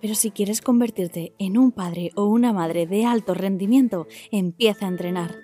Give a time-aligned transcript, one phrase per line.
[0.00, 4.88] Pero si quieres convertirte en un padre o una madre de alto rendimiento, empieza a
[4.88, 5.36] entrenar.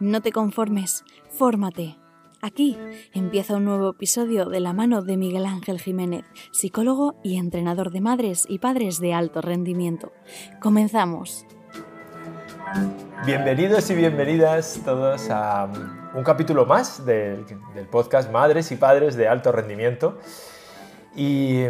[0.00, 1.96] No te conformes, fórmate.
[2.40, 2.76] Aquí
[3.14, 8.02] empieza un nuevo episodio de la mano de Miguel Ángel Jiménez, psicólogo y entrenador de
[8.02, 10.12] madres y padres de alto rendimiento.
[10.60, 11.46] Comenzamos.
[13.24, 15.70] Bienvenidos y bienvenidas todos a
[16.14, 17.46] un capítulo más del,
[17.90, 20.18] podcast Madres y Padres de Alto Rendimiento.
[21.16, 21.64] Y,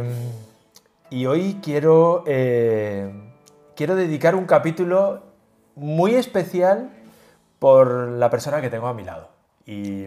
[1.27, 3.12] hoy quiero, eh,
[3.77, 5.23] quiero dedicar un capítulo
[5.77, 6.91] muy especial
[7.59, 9.28] por la persona que tengo a mi lado.
[9.67, 10.06] Y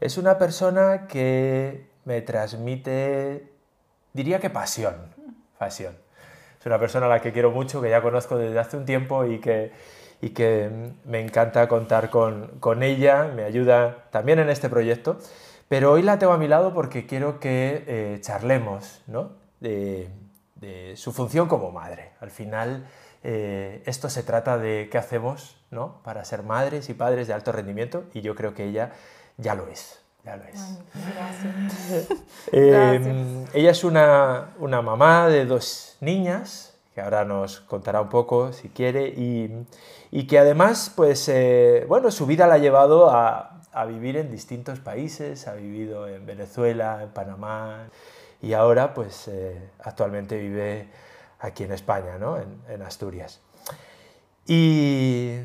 [0.00, 3.52] es una persona que me transmite,
[4.12, 4.94] diría que pasión,
[5.58, 5.94] pasión.
[6.58, 9.24] Es una persona a la que quiero mucho, que ya conozco desde hace un tiempo
[9.24, 9.72] y que,
[10.20, 10.70] y que
[11.04, 15.18] me encanta contar con, con, ella, me ayuda también en este proyecto.
[15.68, 19.39] Pero hoy la tengo a mi lado porque quiero que eh, charlemos ¿no?
[19.60, 20.10] De,
[20.56, 22.12] de, su función como madre.
[22.20, 22.86] Al final,
[23.22, 26.02] eh, esto se trata de qué hacemos ¿no?
[26.02, 28.92] para ser madres y padres de alto rendimiento y yo creo que ella
[29.36, 30.00] ya lo es.
[30.24, 30.60] Ya lo es.
[32.52, 38.52] Eh, ella es una, una, mamá de dos niñas, que ahora nos contará un poco
[38.52, 39.66] si quiere, y,
[40.10, 44.32] y que además, pues, eh, bueno, su vida la ha llevado a, a, vivir en
[44.32, 47.88] distintos países, ha vivido en Venezuela, en Panamá,
[48.42, 50.88] y ahora, pues, eh, actualmente vive
[51.38, 52.36] aquí en España, ¿no?
[52.38, 53.40] en, en Asturias.
[54.46, 55.40] Y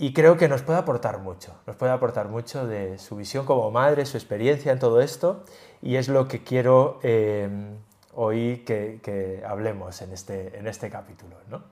[0.00, 3.68] y creo que nos puede aportar mucho, nos puede aportar mucho de su visión como
[3.72, 5.44] madre, su experiencia en todo esto,
[5.82, 7.48] y es lo que quiero eh,
[8.14, 11.34] hoy que, hablemos en este, en este capítulo.
[11.48, 11.64] ¿no?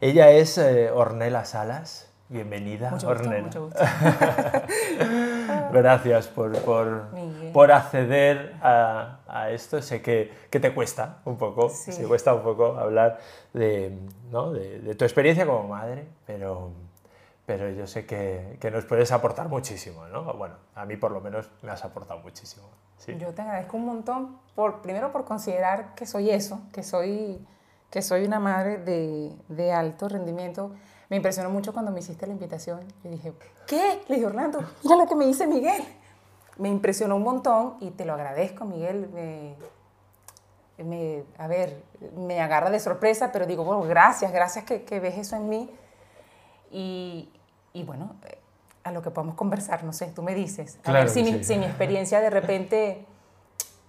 [0.00, 3.42] Ella es eh, Ornella Salas, bienvenida, mucho Ornella.
[3.42, 3.80] Mucho gusto.
[5.72, 7.08] Gracias por, por,
[7.52, 9.82] por acceder a, a, esto.
[9.82, 11.92] Sé que, que, te cuesta un poco, sí.
[11.96, 13.18] te cuesta un poco hablar
[13.52, 13.98] de,
[14.30, 14.52] ¿no?
[14.52, 16.70] de, de, tu experiencia como madre, pero,
[17.46, 20.06] pero yo sé que, que, nos puedes aportar muchísimo.
[20.06, 20.34] ¿no?
[20.34, 22.66] Bueno, a mí por lo menos me has aportado muchísimo.
[22.98, 23.16] ¿sí?
[23.18, 27.44] Yo te agradezco un montón, por, primero por considerar que soy eso, que soy,
[27.90, 30.72] que soy una madre de, de alto rendimiento
[31.08, 32.80] me impresionó mucho cuando me hiciste la invitación.
[33.02, 33.32] Yo dije,
[33.66, 34.02] ¿qué?
[34.08, 35.82] Le dije, Orlando, mira lo que me dice Miguel.
[36.58, 39.08] Me impresionó un montón y te lo agradezco, Miguel.
[39.14, 39.54] Me,
[40.84, 41.82] me, a ver,
[42.16, 45.70] me agarra de sorpresa, pero digo, bueno, gracias, gracias que, que ves eso en mí.
[46.70, 47.30] Y,
[47.72, 48.16] y, bueno,
[48.84, 50.78] a lo que podemos conversar, no sé, tú me dices.
[50.80, 51.32] A claro ver si, sí.
[51.32, 53.06] mi, si mi experiencia de repente,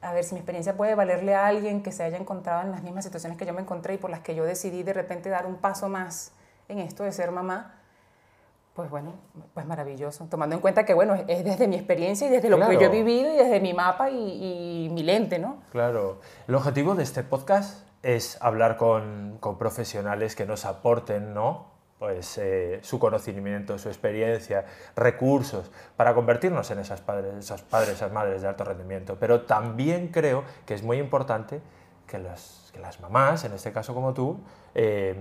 [0.02, 2.84] a ver si mi experiencia puede valerle a alguien que se haya encontrado en las
[2.84, 5.46] mismas situaciones que yo me encontré y por las que yo decidí de repente dar
[5.46, 6.32] un paso más
[6.68, 7.79] en esto de ser mamá,
[8.80, 9.12] pues bueno,
[9.54, 10.26] pues maravilloso.
[10.30, 12.72] Tomando en cuenta que, bueno, es desde mi experiencia y desde lo claro.
[12.72, 15.58] que yo he vivido y desde mi mapa y, y, mi lente, ¿no?
[15.74, 16.22] Claro.
[16.48, 21.66] El objetivo de este podcast es hablar con, con profesionales que nos aporten, ¿no?
[21.98, 24.64] Pues eh, su conocimiento, su experiencia,
[24.96, 29.18] recursos para convertirnos en esas padres, esos padres, esas madres de alto rendimiento.
[29.20, 31.60] Pero también creo que es muy importante
[32.08, 34.40] que las, que las mamás, en este caso como tú,
[34.74, 35.18] eh,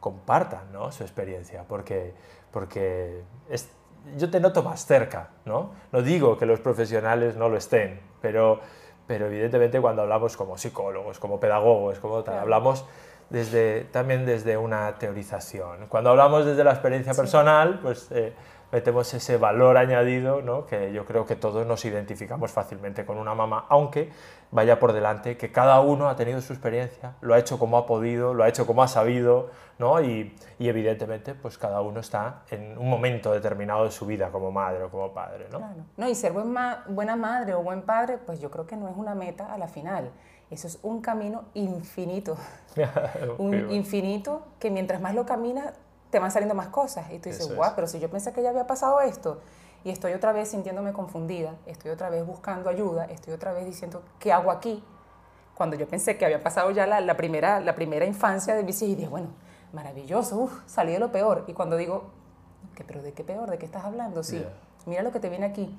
[0.00, 0.92] compartan ¿no?
[0.92, 2.14] su experiencia, porque,
[2.52, 3.70] porque es,
[4.16, 5.72] yo te noto más cerca, ¿no?
[5.92, 8.60] No digo que los profesionales no lo estén, pero,
[9.06, 12.84] pero evidentemente cuando hablamos como psicólogos, como pedagogos, como tal, hablamos
[13.30, 15.86] desde, también desde una teorización.
[15.88, 17.20] Cuando hablamos desde la experiencia sí.
[17.20, 18.32] personal, pues eh,
[18.70, 20.66] metemos ese valor añadido, ¿no?
[20.66, 24.10] que yo creo que todos nos identificamos fácilmente con una mamá, aunque
[24.50, 27.86] vaya por delante que cada uno ha tenido su experiencia, lo ha hecho como ha
[27.86, 30.00] podido, lo ha hecho como ha sabido, ¿no?
[30.02, 34.50] y, y, evidentemente pues cada uno está en un momento determinado de su vida como
[34.50, 35.46] madre o como padre.
[35.50, 35.58] ¿no?
[35.58, 35.84] Claro.
[35.96, 38.88] no y ser buen ma buena madre o buen padre, pues yo creo que no
[38.88, 40.10] es una meta a la final.
[40.50, 42.36] Eso es un camino infinito.
[43.38, 45.74] un infinito que mientras más lo caminas,
[46.10, 47.10] te van saliendo más cosas.
[47.12, 49.40] Y tú dices, guau, pero si yo pensé que ya había pasado esto
[49.84, 54.02] y estoy otra vez sintiéndome confundida, estoy otra vez buscando ayuda, estoy otra vez diciendo,
[54.18, 54.82] ¿qué hago aquí?
[55.54, 58.80] Cuando yo pensé que había pasado ya la, la primera, la primera infancia de mis
[58.82, 59.28] hijos, y dije, bueno,
[59.72, 61.44] maravilloso, uf, salí de lo peor.
[61.46, 62.10] Y cuando digo,
[62.74, 63.50] ¿qué, ¿pero de qué peor?
[63.50, 64.22] ¿De qué estás hablando?
[64.22, 64.52] Sí, yeah.
[64.86, 65.74] Mira lo que te viene aquí,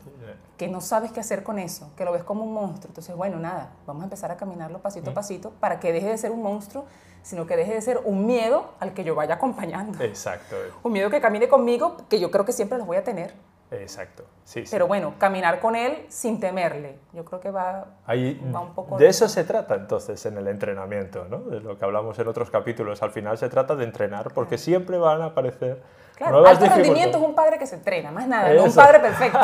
[0.58, 2.90] que no sabes qué hacer con eso, que lo ves como un monstruo.
[2.90, 6.18] Entonces, bueno, nada, vamos a empezar a caminarlo pasito a pasito para que deje de
[6.18, 6.86] ser un monstruo,
[7.24, 10.04] sino que deje de ser un miedo al que yo vaya acompañando.
[10.04, 10.56] Exacto.
[10.84, 13.34] Un miedo que camine conmigo, que yo creo que siempre los voy a tener.
[13.72, 16.98] Exacto, sí, Pero bueno, caminar con él sin temerle.
[17.14, 18.98] Yo creo que va, Ahí, va un poco...
[18.98, 21.38] De eso se trata entonces en el entrenamiento, ¿no?
[21.42, 23.04] De lo que hablamos en otros capítulos.
[23.04, 25.84] Al final se trata de entrenar porque siempre van a aparecer
[26.16, 29.00] Claro, nuevas alto rendimiento es un padre que se entrena, más nada, no un padre
[29.00, 29.40] perfecto.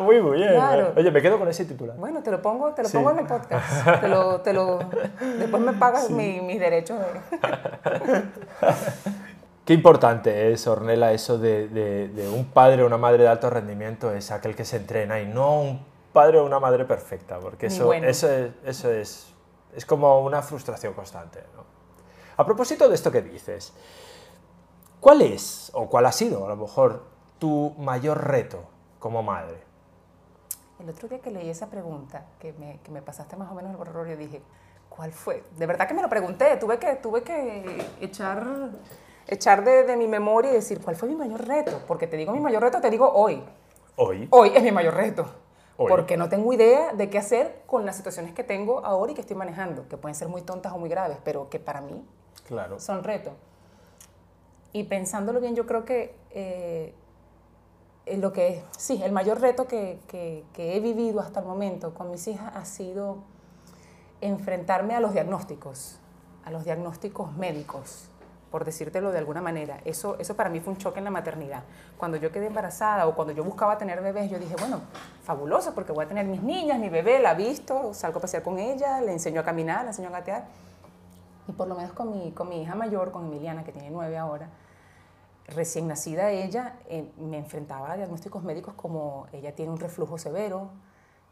[0.00, 0.54] muy, muy bien.
[0.54, 0.92] Claro.
[0.96, 1.94] Oye, me quedo con ese titular.
[1.96, 2.96] Bueno, te lo pongo, te lo Sí.
[2.96, 4.00] pongo en el podcast.
[4.00, 4.78] Te lo, te lo,
[5.38, 6.98] después me pagas mi- mis derechos.
[6.98, 8.22] de-
[9.68, 13.50] Qué importante es, Ornella, eso de, de- de un padre o una madre de alto
[13.50, 17.66] rendimiento, es aquel que se entrena y no un padre o una madre perfecta, porque
[17.66, 18.08] eso, bueno.
[18.08, 19.34] eso, es, eso es,
[19.76, 21.44] es como una frustración constante.
[21.54, 21.64] ¿no?
[22.38, 23.74] A propósito de esto que dices,
[25.00, 27.02] ¿cuál es o cuál ha sido a lo mejor
[27.38, 28.60] tu mayor reto
[28.98, 29.58] como madre?
[30.80, 33.70] El otro día que leí esa pregunta, que me, que me pasaste más o menos
[33.72, 34.40] el borrador, yo dije,
[34.88, 35.44] ¿cuál fue?
[35.58, 38.46] De verdad que me lo pregunté, tuve que, tuve que echar,
[39.28, 41.82] echar de, de mi memoria y decir, ¿cuál fue mi mayor reto?
[41.86, 43.42] Porque te digo mi mayor reto, te digo hoy.
[43.96, 45.26] Hoy, Hoy es mi mayor reto.
[45.76, 45.88] Hoy.
[45.88, 49.20] Porque no tengo idea de qué hacer con las situaciones que tengo ahora y que
[49.20, 52.04] estoy manejando, que pueden ser muy tontas o muy graves, pero que para mí
[52.46, 52.80] claro.
[52.80, 53.32] son retos.
[54.72, 56.94] Y pensándolo bien, yo creo que eh,
[58.16, 62.10] lo que, sí, el mayor reto que, que- que he vivido hasta el momento con
[62.10, 63.18] mis hijas ha sido
[64.20, 65.98] enfrentarme a los diagnósticos,
[66.44, 68.08] a los diagnósticos médicos,
[68.50, 69.80] por decírtelo de alguna manera.
[69.84, 71.62] Eso, eso para mí fue un choque en la maternidad.
[71.96, 74.80] Cuando yo quedé embarazada o cuando yo buscaba tener bebés, yo dije, bueno,
[75.22, 78.58] fabuloso, porque voy a tener mis niñas, mi bebé, la visto, salgo a pasear con
[78.58, 80.46] ella, le enseño a caminar, le enseño a gatear.
[81.46, 84.18] Y por lo menos con mi, con mi hija mayor, con Emiliana, que tiene nueve
[84.18, 84.48] ahora,
[85.48, 90.70] recién nacida ella, eh, me enfrentaba a diagnósticos médicos como ella tiene un reflujo severo,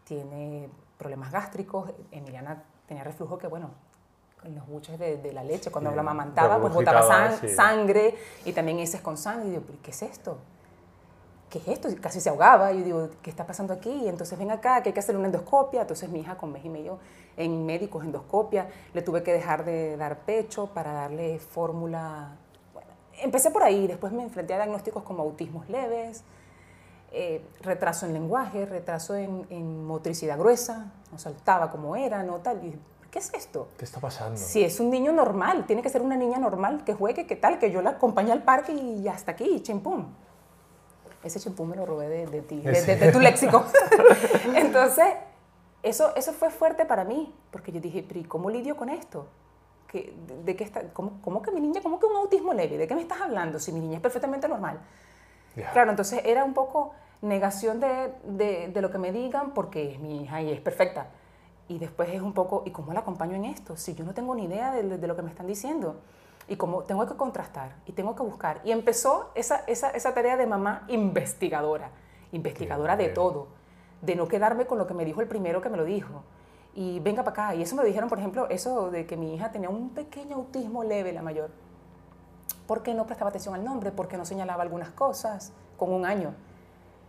[0.04, 3.70] tiene problemas gástricos, Emiliana tenía reflujo que, bueno,
[4.44, 7.48] los buches de, de la leche, cuando Sí, la amamantaba, pues botaba sang- sí.
[7.48, 9.48] sangre y también heces con sangre.
[9.48, 10.38] Y digo, ¿pero qué es esto?
[11.48, 11.88] ¿qué es esto?
[11.88, 12.72] Y Casi se ahogaba.
[12.72, 13.90] Y yo digo, ¿qué está pasando aquí?
[13.90, 15.82] Y entonces ven acá, que hay que hacer una endoscopia.
[15.82, 16.98] Entonces mi hija con mes y medio
[17.36, 22.36] en médicos, endoscopia, le tuve que dejar de dar pecho para darle fórmula.
[22.72, 22.90] Bueno,
[23.20, 26.24] empecé por ahí, después me enfrenté a diagnósticos como autismos leves,
[27.12, 32.64] eh, retraso en lenguaje, retraso en, en motricidad gruesa, no saltaba como era, no tal.
[32.64, 32.78] Y
[33.16, 33.68] ¿qué es esto?
[33.78, 34.36] ¿Qué está pasando?
[34.36, 37.58] Si es un niño normal, tiene que ser una niña normal que juegue, que tal,
[37.58, 40.04] que yo la acompañe al parque y hasta aquí, chimpum.
[41.24, 43.64] Ese chimpum me lo robé de, de ti, de, de- de tu léxico.
[44.54, 45.06] Entonces,
[45.82, 49.26] eso, eso fue fuerte para mí, porque yo dije, pero ¿y cómo lidio con esto?
[49.88, 50.12] ¿Qué-
[50.44, 52.76] de, qué está, cómo, cómo que mi niña, cómo que un autismo leve?
[52.76, 53.58] ¿De qué me estás hablando?
[53.58, 54.78] Si mi niña es perfectamente normal.
[55.56, 55.72] Ya.
[55.72, 56.92] Claro, entonces era un poco
[57.22, 61.06] negación de, de- de lo que me digan porque es mi hija y es perfecta.
[61.68, 63.76] Y después es un poco, ¿y cómo la acompaño en esto?
[63.76, 65.96] Si yo no tengo ni idea de, de lo que me están diciendo.
[66.48, 68.60] Y cómo tengo que contrastar y tengo que buscar.
[68.64, 71.90] Y empezó esa, esa, esa tarea de mamá investigadora,
[72.30, 73.14] investigadora de bien.
[73.14, 73.48] todo,
[74.00, 76.22] de no quedarme con lo que me dijo el primero que me lo dijo.
[76.74, 77.54] Y venga para acá.
[77.56, 80.36] Y eso me lo dijeron, por ejemplo, eso de que mi hija tenía un pequeño
[80.36, 81.50] autismo leve, la mayor.
[82.68, 83.90] ¿Por qué no prestaba atención al nombre?
[83.90, 86.32] ¿Por qué no señalaba algunas cosas con un año?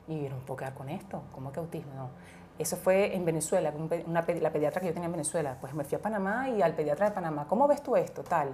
[0.07, 1.21] Y yo no puedo quedar con esto.
[1.33, 1.93] ¿Cómo que autismo?
[1.93, 2.09] No.
[2.59, 3.71] Eso fue en Venezuela,
[4.07, 5.57] una la pediatra que yo tenía en Venezuela.
[5.61, 8.23] Pues me fui a Panamá y al pediatra de Panamá, ¿cómo ves tú esto?
[8.23, 8.53] Tal.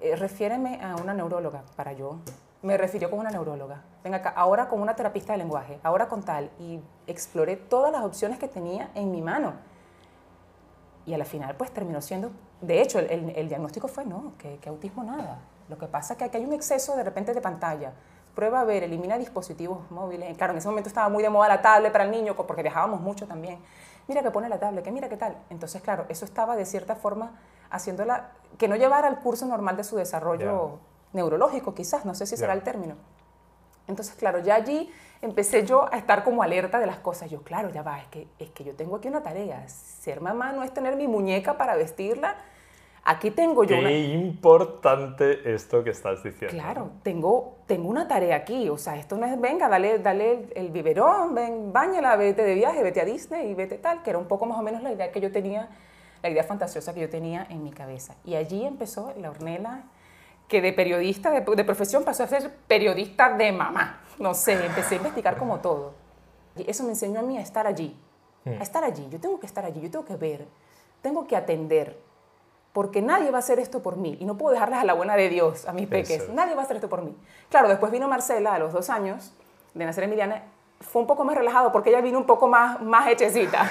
[0.00, 2.18] Eh, refiéreme a una neuróloga para yo.
[2.62, 3.82] Me refirió con una neuróloga.
[4.02, 6.50] Venga acá, ahora con una terapista de lenguaje, ahora con tal.
[6.58, 9.52] Y exploré todas las opciones que tenía en mi mano.
[11.06, 12.32] Y a la final, pues terminó siendo.
[12.60, 15.38] De hecho, el, el- diagnóstico fue: no, que, que autismo nada.
[15.68, 17.92] Lo que pasa es que hay un exceso de repente de pantalla.
[18.38, 20.36] Prueba a ver, elimina dispositivos móviles.
[20.36, 23.00] Claro, en ese momento estaba muy de moda la tablet para el niño, porque viajábamos
[23.00, 23.58] mucho también.
[24.06, 25.36] Mira que pone la tablet, que mira qué tal.
[25.50, 27.32] Entonces, claro, eso estaba de cierta forma
[27.68, 28.30] haciéndola.
[28.56, 30.78] que no llevara al curso normal de su desarrollo
[31.12, 32.94] neurológico, quizás, no sé si será el término.
[33.88, 34.88] Entonces, claro, ya allí
[35.20, 37.28] empecé yo a estar como alerta de las cosas.
[37.28, 39.68] Yo, claro, ya va, es que, es que yo tengo aquí una tarea.
[39.68, 42.36] Ser mamá no es tener mi muñeca para vestirla.
[43.10, 43.90] Aquí tengo yo Qué una...
[43.90, 46.54] importante esto que estás diciendo.
[46.54, 48.68] Claro, tengo, tengo una tarea aquí.
[48.68, 52.52] O sea, esto no es, venga, dale, dale el, el biberón, ven, bañala, vete de
[52.52, 54.92] viaje, vete a Disney y vete tal, que era un poco más o menos la
[54.92, 55.70] idea que yo tenía,
[56.22, 58.14] la idea fantasiosa que yo tenía en mi cabeza.
[58.26, 59.84] Y allí empezó la Ornella,
[60.46, 64.02] que de periodista de, de profesión pasó a ser periodista de mamá.
[64.18, 65.94] No sé, empecé a investigar como todo.
[66.56, 67.96] Y eso me enseñó a mí a estar allí,
[68.44, 69.08] a estar allí.
[69.10, 70.46] Yo tengo que estar allí, yo tengo que ver,
[71.00, 71.96] tengo que atender,
[72.72, 75.16] porque nadie va a hacer esto por mí y no puedo dejarles a la buena
[75.16, 76.22] de Dios, a mis peques.
[76.22, 76.32] Eso.
[76.32, 77.16] Nadie va a hacer esto por mí.
[77.48, 79.32] Claro, después vino Marcela a los dos años
[79.74, 80.42] de nacer Emiliana
[80.80, 83.64] fue un poco más relajado porque ella vino un poco más, más hechecita.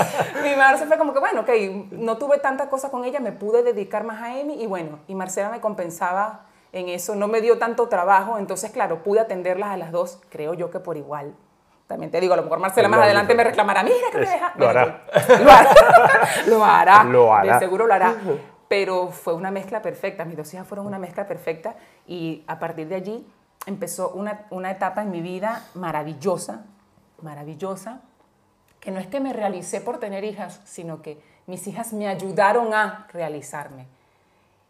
[0.42, 1.50] mi Marce fue como que, bueno, ok,
[1.92, 5.14] no tuve tanta cosa con ella, me pude dedicar más a Amy y bueno, y
[5.14, 9.76] Marcela me compensaba en eso, no me dio tanto trabajo, entonces claro, pude atenderlas a
[9.76, 11.34] las dos, creo yo que por igual.
[11.86, 14.54] También te digo, a lo mejor Marcela más adelante me reclamará, mira que me deja.
[14.56, 15.04] Lo hará.
[15.28, 15.74] Lo hará.
[16.46, 17.04] lo hará.
[17.04, 17.54] Lo hará.
[17.54, 18.14] De seguro lo hará.
[18.68, 21.76] Pero fue una mezcla perfecta, mis dos hijas fueron una mezcla perfecta
[22.06, 23.26] y a partir de allí
[23.66, 26.64] empezó una, una etapa en mi vida maravillosa,
[27.20, 28.00] maravillosa,
[28.80, 32.72] que no es que me realicé por tener hijas, sino que mis hijas me ayudaron
[32.72, 33.86] a realizarme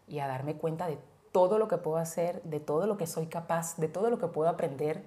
[0.07, 0.97] y a darme cuenta de
[1.31, 4.27] todo lo que puedo hacer, de todo lo que soy capaz, de todo lo que
[4.27, 5.03] puedo aprender.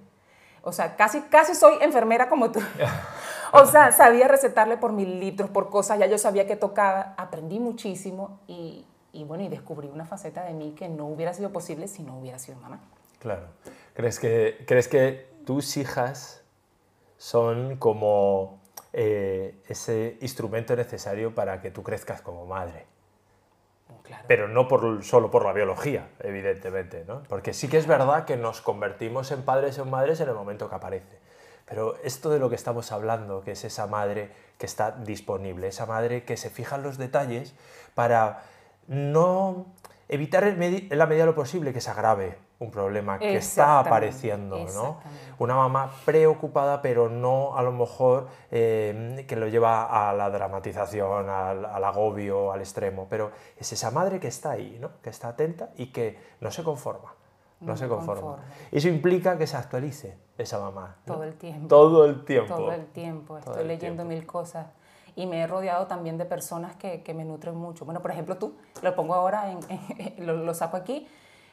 [0.61, 2.61] O sea, casi, casi soy enfermera como tú.
[3.53, 8.39] o sea, sabía recetarle por mililitros, por cosas, ya yo sabía que tocaba, aprendí muchísimo
[8.47, 12.03] y, y bueno, y descubrí una faceta de mí que no hubiera sido posible si
[12.03, 12.79] no hubiera sido mamá.
[13.19, 13.47] Claro.
[13.93, 16.43] ¿Crees que, ¿crees que tus hijas
[17.17, 18.61] son como
[18.93, 22.85] eh, ese instrumento necesario para que tú crezcas como madre?
[24.27, 24.67] Pero no
[25.01, 27.23] solo por la biología, evidentemente, ¿no?
[27.27, 30.35] Porque sí que es verdad que nos convertimos en padres o en madres en el
[30.35, 31.19] momento que aparece.
[31.65, 35.85] Pero esto de lo que estamos hablando, que es esa madre que está disponible, esa
[35.85, 37.53] madre que se fija en los detalles
[37.93, 38.43] para
[38.87, 39.67] no
[40.09, 44.65] evitar en, la medida de lo posible que se agrave un problema que está apareciendo,
[44.73, 44.99] ¿no?
[45.37, 51.29] Una mamá preocupada, pero no a lo mejor eh, que lo lleva a la dramatización,
[51.29, 54.89] al, al agobio, al extremo, pero es esa madre que está ahí, ¿no?
[55.01, 57.13] Que está atenta y que no se conforma.
[57.61, 58.37] No, No se conforma.
[58.71, 60.97] Eso implica que se actualice esa mamá.
[61.05, 61.13] ¿no?
[61.13, 61.67] Todo el tiempo.
[61.67, 62.55] Todo el tiempo.
[62.55, 63.37] Todo el tiempo.
[63.37, 64.15] Estoy el leyendo tiempo.
[64.15, 64.67] mil cosas.
[65.15, 67.85] Y me he rodeado también de personas que, que me nutren mucho.
[67.85, 69.59] Bueno, por ejemplo, tú, lo pongo ahora, en,
[70.25, 71.07] lo, lo saco aquí.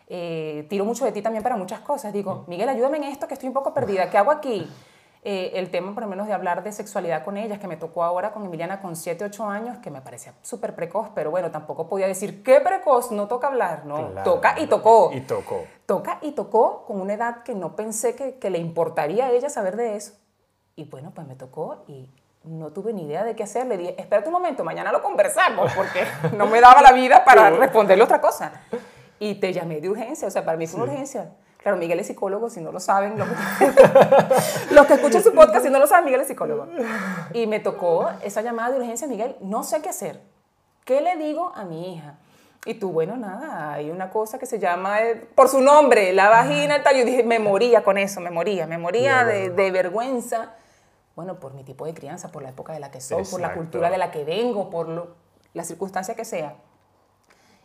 [0.09, 2.13] eh, tiro mucho de ti también para muchas cosas.
[2.13, 4.09] Digo, Miguel, ayúdame en esto que estoy un poco perdida.
[4.11, 4.69] ¿Qué hago aquí?
[5.29, 8.05] Eh, el tema, por lo menos, de hablar de sexualidad con ellas, que me tocó
[8.05, 11.89] ahora con Emiliana con 7, 8 años, que me parecía súper precoz, pero bueno, tampoco
[11.89, 13.11] podía decir, ¿qué precoz?
[13.11, 14.13] No toca hablar, no.
[14.13, 15.65] Claro, toca y tocó Y tocó.
[15.85, 19.51] toca y tocó con una edad que no pensé que, que le importaría a ella
[19.51, 20.13] saber de eso.
[20.77, 22.09] Y bueno, pues me tocó y
[22.47, 23.67] no tuve ni idea de qué hacer.
[23.67, 26.05] Le dije, espérate un momento, mañana lo conversamos, porque
[26.37, 28.53] no me daba la vida para responderle otra cosa.
[29.19, 31.31] Y te llamé de urgencia, o sea, para mí fue una urgencia.
[31.59, 33.35] Claro, Miguel es psicólogo, si no lo saben, los que,
[34.75, 36.69] los que escuchan su podcast, si no lo saben, Miguel es psicólogo.
[37.33, 40.21] Y me tocó esa llamada de urgencia, Miguel, no sé qué hacer.
[40.85, 42.15] ¿Qué le digo a mi hija?
[42.67, 46.29] Y tú, bueno, nada, hay una cosa que se llama, eh, por su nombre, la
[46.29, 46.97] vagina, tal.
[46.97, 50.53] Yo dije, me moría con eso, me moría, me moría de, de vergüenza.
[51.17, 53.49] Bueno, por mi tipo de crianza, por la época de la que soy, por la
[53.49, 53.59] Exacto.
[53.61, 55.15] cultura de la que vengo, por lo-
[55.55, 56.57] la circunstancia que sea.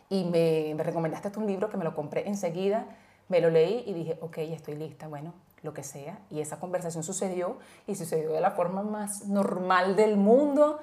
[0.08, 2.86] Y me, me recomendaste un libro que me lo compré enseguida,
[3.28, 5.32] me lo leí y dije, ok, estoy lista, bueno,
[5.62, 6.18] lo que sea.
[6.30, 7.56] Y esa conversación sucedió
[7.86, 10.80] y sucedió de la forma más normal del mundo.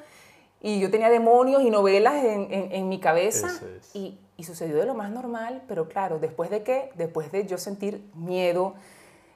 [0.62, 3.48] Y yo tenía demonios y novelas en, en- en mi cabeza
[3.78, 3.96] es.
[3.96, 6.92] y, y sucedió de lo más normal, pero claro, después de qué?
[6.96, 8.76] Después de yo sentir miedo,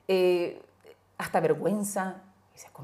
[0.08, 0.62] eh,
[1.18, 2.22] hasta vergüenza.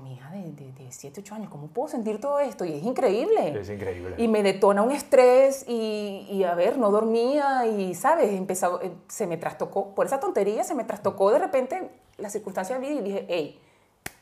[0.04, 2.64] Mi hija de, de, de 7, 8 años, ¿cómo puedo sentir todo esto?
[2.64, 3.60] Y es increíble.
[3.60, 4.16] Es increíble.
[4.18, 8.32] Y me detona un estrés y, y, a ver, no dormía y, ¿sabes?
[8.32, 12.80] Empezaba, eh, se me trastocó, por esa tontería se me trastocó de repente la circunstancia
[12.80, 13.60] de vida y dije, hey,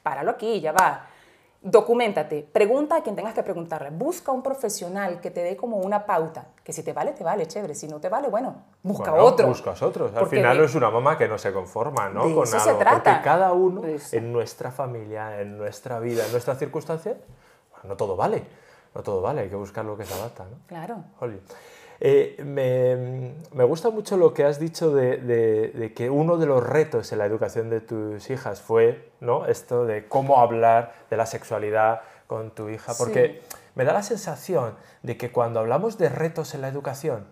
[0.01, 1.08] páralo aquí, ya va.
[1.69, 6.05] Documentate, pregunta a quien tengas que preguntarle, busca un profesional que te dé como una
[6.05, 9.25] pauta, que si te vale, te vale, chévere, si no te vale, bueno, busca Bueno,
[9.25, 9.47] otro.
[9.47, 10.13] Buscas otros.
[10.13, 12.25] Al Porque final de- es una mamá que no se conforma, ¿no?
[12.25, 12.79] De Con eso se algo.
[12.79, 13.12] trata.
[13.15, 14.15] Porque cada uno, Eso.
[14.15, 17.17] en nuestra familia, en nuestra vida, en nuestras circunstancias,
[17.83, 18.43] no todo vale.
[18.95, 20.59] No todo vale, hay que buscar lo que se adapta, ¿no?
[20.67, 20.95] Claro.
[21.19, 21.41] Jolín.
[22.00, 26.46] Eh, me, me gusta mucho lo que has dicho de, de- de que uno de
[26.46, 29.48] los retos en la educación de tus hijas fue ¿no?
[29.48, 33.42] esto de cómo hablar de la sexualidad con tu hija, porque
[33.75, 37.25] me da la sensación de que cuando hablamos de retos en la educación,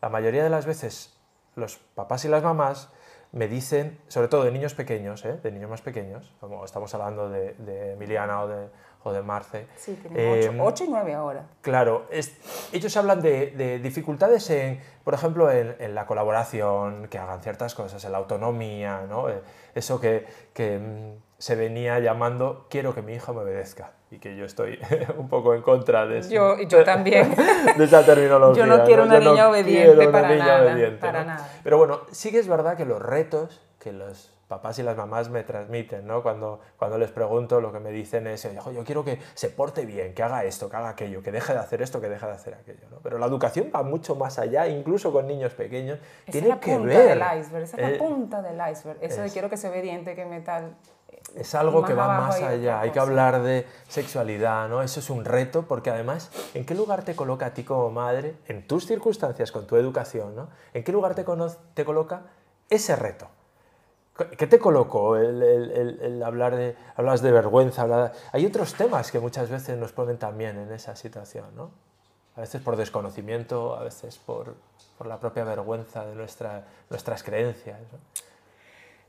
[0.00, 1.18] la mayoría de las veces
[1.54, 2.88] los papás y las mamás
[3.32, 5.38] me dicen, sobre todo de niños pequeños, ¿eh?
[5.42, 8.68] de niños más pequeños, como estamos hablando de, de Emiliana o de,
[9.02, 11.46] o de Marce, Sí, em, 8 y 9 ahora.
[11.60, 12.34] Claro, es-
[12.72, 17.74] ellos hablan de, de dificultades en, por ejemplo, en, en la colaboración, que hagan ciertas
[17.74, 19.28] cosas, en la autonomía, ¿no?
[19.28, 19.40] Eh,
[19.74, 24.36] Eso que, que, mm, se venía llamando quiero que mi hija me obedezca y que
[24.36, 24.78] yo estoy
[25.18, 27.34] un poco en contra de, eso- Yo, yo también.
[27.76, 28.64] de esa terminología.
[28.64, 31.20] Yo no quiero una Yo no niña obediente quiero una para niña nada, obediente, para
[31.20, 31.26] ¿no?
[31.26, 31.48] nada.
[31.64, 35.28] Pero bueno, sí que es verdad que los retos que los papás y las mamás
[35.28, 36.22] me transmiten, ¿no?
[36.22, 39.84] Cuando, cuando les pregunto, lo que me dicen es, "Ojo, yo quiero que se porte
[39.84, 42.32] bien, que haga esto, que haga aquello, que deje de hacer esto, que deje de
[42.32, 42.98] hacer aquello, ¿no?
[43.02, 45.98] Pero la educación va mucho más allá, incluso con niños pequeños.
[46.26, 47.08] Esa Tiene es la que punta ver.
[47.18, 48.98] del iceberg, esa es eh, la punta del iceberg.
[49.00, 50.76] Eso de quiero que sea obediente, que me tal.
[51.34, 54.82] Es algo que va más allá, hay que hablar de sexualidad, ¿no?
[54.82, 58.36] Eso es un reto porque además, ¿en qué lugar te coloca a ti como madre,
[58.48, 60.48] en tus circunstancias, con tu educación, ¿no?
[60.72, 61.24] ¿En qué lugar te,
[61.74, 62.22] te coloca
[62.70, 63.28] ese reto?
[64.38, 67.82] ¿Qué te colocó el, el- el- el hablar de, hablas de vergüenza?
[67.82, 71.70] hablar- Hay otros temas que muchas veces nos ponen también en esa situación, ¿no?
[72.34, 74.54] A veces por desconocimiento, a veces por,
[74.96, 77.78] por la propia vergüenza de nuestra, nuestras creencias.
[77.92, 77.98] ¿no?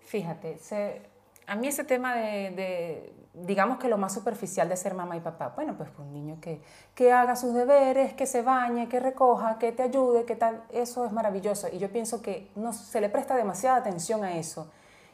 [0.02, 1.02] Fíjate, se-
[1.48, 5.54] a mí ese tema de, digamos que lo más superficial de ser mamá y papá,
[5.56, 6.62] bueno, pues un niño que,
[6.94, 11.06] que haga sus deberes, que se bañe, que recoja, que te ayude, que tal, eso
[11.06, 11.68] es maravilloso.
[11.72, 14.70] Y yo pienso que no, se le presta demasiada atención a eso.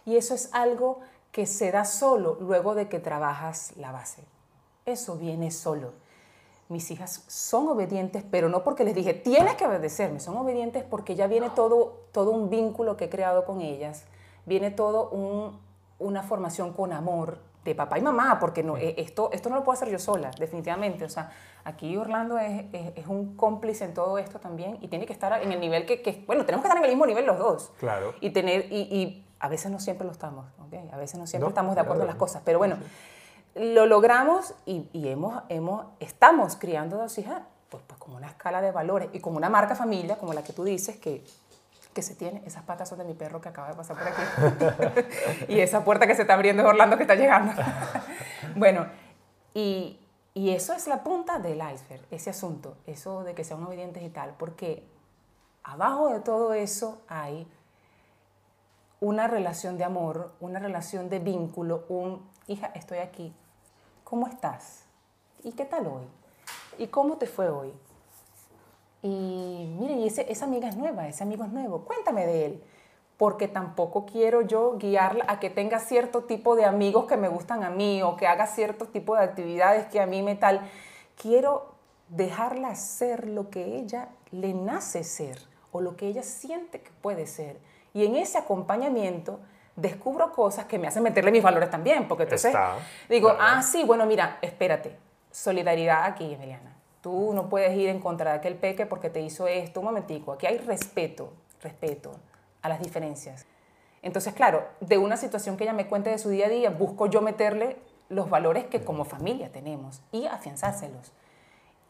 [0.06, 1.00] Y eso es algo
[1.32, 4.24] que se da solo luego de que trabajas la base.
[4.86, 5.94] Eso viene solo.
[6.70, 11.16] Mis hijas son obedientes, pero no porque les dije, tienes que obedecerme, son obedientes porque
[11.16, 14.06] ya viene todo, todo un vínculo que he creado con ellas,
[14.46, 15.60] viene todo un-
[16.04, 19.64] una formación con amor de papá y mamá, porque no, eh, esto, esto no lo
[19.64, 21.06] puedo hacer yo sola, definitivamente.
[21.06, 21.32] O sea,
[21.64, 25.42] aquí Orlando es, es- es un cómplice en todo esto también y tiene que estar
[25.42, 27.72] en el nivel que, que- bueno, tenemos que estar en el mismo nivel los dos.
[27.80, 28.14] Claro.
[28.20, 30.74] Y tener, y, y a veces no siempre lo estamos, ¿ok?
[30.94, 32.76] A veces no siempre No, estamos de acuerdo en las cosas, pero bueno,
[33.56, 38.62] lo logramos y, y hemos, hemos, estamos criando dos hijas pues, pues como una escala
[38.62, 41.24] de valores y como una marca familia, como la que tú dices, que,
[41.94, 42.42] que se tiene.
[42.46, 45.06] Esas patas son de mi perro que acaba de pasar por aquí.
[45.48, 47.54] y esa puerta que se está abriendo es Orlando que está llegando.
[48.56, 48.88] bueno,
[49.54, 50.00] y,
[50.34, 54.10] y eso es la punta del iceberg, ese asunto, eso de que sean obedientes y
[54.10, 54.88] tal, porque
[55.64, 57.48] abajo de todo eso hay
[59.00, 63.34] una relación de amor, una relación de vínculo, un, hija, estoy aquí,
[64.04, 64.86] ¿cómo estás?
[65.44, 66.08] ¿Y qué tal hoy?
[66.78, 67.74] ¿Y cómo te fue hoy?
[69.04, 72.64] Y mire, y ese- esa amiga es nueva, ese amigo es nuevo, cuéntame de él,
[73.18, 77.64] porque tampoco quiero yo guiarla a que tenga cierto tipo de amigos que me gustan
[77.64, 80.62] a mí o que haga cierto tipo de actividades que a mí me tal.
[81.22, 81.74] Quiero
[82.08, 85.38] dejarla ser lo que ella le nace ser
[85.74, 87.58] o lo que ella siente que puede ser.
[87.94, 89.40] Y en ese acompañamiento
[89.76, 92.76] descubro cosas que me hacen meterle mis valores también, porque entonces Está,
[93.10, 93.44] digo, claro.
[93.58, 94.96] ah, sí, bueno, mira, espérate,
[95.32, 96.73] solidaridad aquí, Emiliana.
[97.04, 100.32] Tú no puedes ir en contra de aquel peque porque te hizo esto, un momentico,
[100.32, 102.14] aquí hay respeto, respeto
[102.62, 103.46] a las diferencias.
[104.02, 107.08] Entonces, claro, de una situación que ella me cuente de su día a día, busco
[107.08, 107.76] yo meterle
[108.08, 111.12] los valores que como familia tenemos y afianzárselos.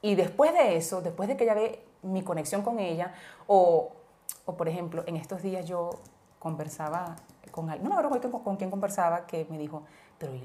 [0.01, 3.13] Y después de eso, después de que ella ve mi conexión con ella,
[3.45, 3.91] o,
[4.45, 5.91] o por ejemplo, en estos días yo
[6.39, 7.17] conversaba
[7.51, 9.83] con alguien, no me acuerdo con, con quién conversaba, que me dijo,
[10.17, 10.41] pero ¿y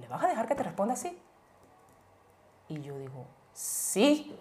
[0.00, 1.18] ¿le vas a dejar que te responda así?
[2.68, 4.38] Y yo digo, sí.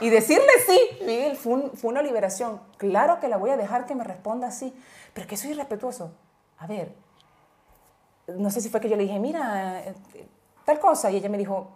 [0.00, 2.60] Y decirle sí, Miguel, fue, un- fue una liberación.
[2.78, 4.74] Claro que la voy a dejar que me responda así,
[5.12, 6.12] pero que soy irrespetuoso.
[6.58, 6.94] A ver,
[8.28, 9.82] no sé si fue que yo le dije, mira,
[10.64, 11.68] tal cosa, y ella me dijo,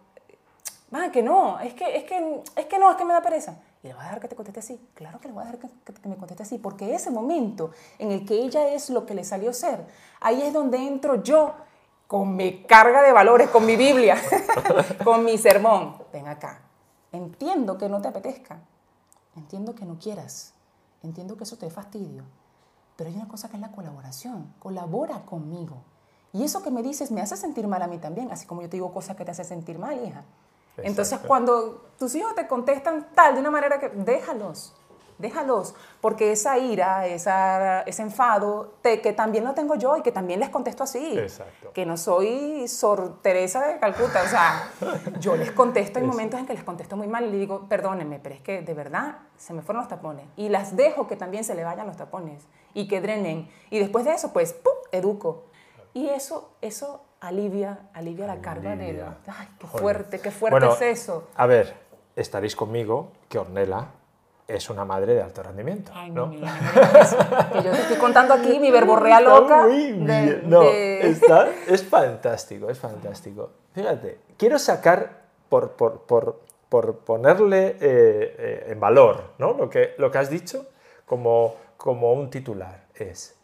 [0.92, 3.54] Ah, que no, es que, es, que, es que no, es que me da pereza.
[3.80, 4.88] ¿Y le voy a dejar que te conteste así?
[4.94, 8.10] Claro que le voy a dejar que- que me conteste así, porque ese momento en
[8.10, 9.86] el que ella es lo que le salió ser,
[10.20, 11.54] ahí es donde entro yo
[12.08, 14.16] con mi carga de valores, con mi Biblia,
[15.04, 15.96] con mi sermón.
[16.12, 16.60] Ven acá.
[17.12, 18.60] Entiendo que no te apetezca,
[19.36, 20.54] entiendo que no quieras,
[21.02, 22.24] entiendo que eso te dé fastidio,
[22.96, 24.52] pero hay una cosa que es la colaboración.
[24.58, 25.78] Colabora conmigo.
[26.32, 28.68] Y eso que me dices me hace sentir mal a mí también, así como yo
[28.68, 30.24] te digo cosas que te hacen sentir mal, hija.
[30.76, 31.28] Entonces, Exacto.
[31.28, 34.74] cuando tus hijos te contestan tal, de una manera que déjalos,
[35.20, 40.12] déjalos, porque esa ira, esa, ese enfado, te- que también lo tengo yo y que
[40.12, 41.18] también les contesto así.
[41.18, 41.72] Exacto.
[41.72, 44.70] Que no soy Sor Teresa de Calcuta, o sea,
[45.20, 48.34] yo les contesto en momentos en que les contesto muy mal y digo, perdónenme, pero
[48.34, 50.26] es que de verdad se me fueron los tapones.
[50.36, 52.42] Y las dejo que también se le vayan los tapones
[52.74, 53.50] y que drenen.
[53.70, 55.44] Y después de eso, pues, ¡pum!, educo.
[55.94, 59.04] Y eso, eso alivia, alivia la carga de...
[59.26, 59.80] Ay, qué Joder.
[59.82, 61.28] fuerte, qué fuerte Bueno, es eso.
[61.34, 61.74] A ver,
[62.16, 63.88] estaréis conmigo que Ornella
[64.54, 65.92] es una madre de alto rendimiento.
[65.94, 66.32] Ay, ¿no?
[66.32, 67.16] eso.
[67.52, 69.66] Que yo te estoy contando aquí mi verborrea loca.
[69.66, 70.42] De-.
[70.44, 73.50] No, de- está- es fantástico, es fantástico.
[73.72, 79.52] Fíjate, quiero sacar por, por, por, por ponerle eh, eh, en valor ¿no?
[79.54, 80.66] lo, que, lo que has dicho
[81.06, 82.84] como, como un titular.
[82.94, 83.36] Es,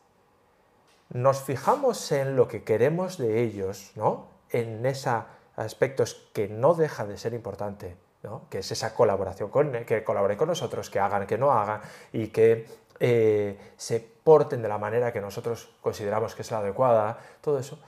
[1.11, 4.27] nos fijamos en lo que queremos de ellos, ¿no?
[4.51, 5.23] en esos
[5.57, 8.49] aspectos que no deja de ser importante, ¿no?
[8.51, 11.81] que es esa colaboración, con, que colaboren con nosotros, que hagan, que no hagan
[12.13, 12.67] y que
[12.99, 17.79] eh, se porten de la manera que nosotros consideramos que es la adecuada, todo eso.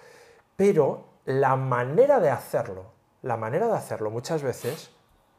[0.57, 2.87] Pero la manera de hacerlo,
[3.23, 4.91] la manera de hacerlo muchas veces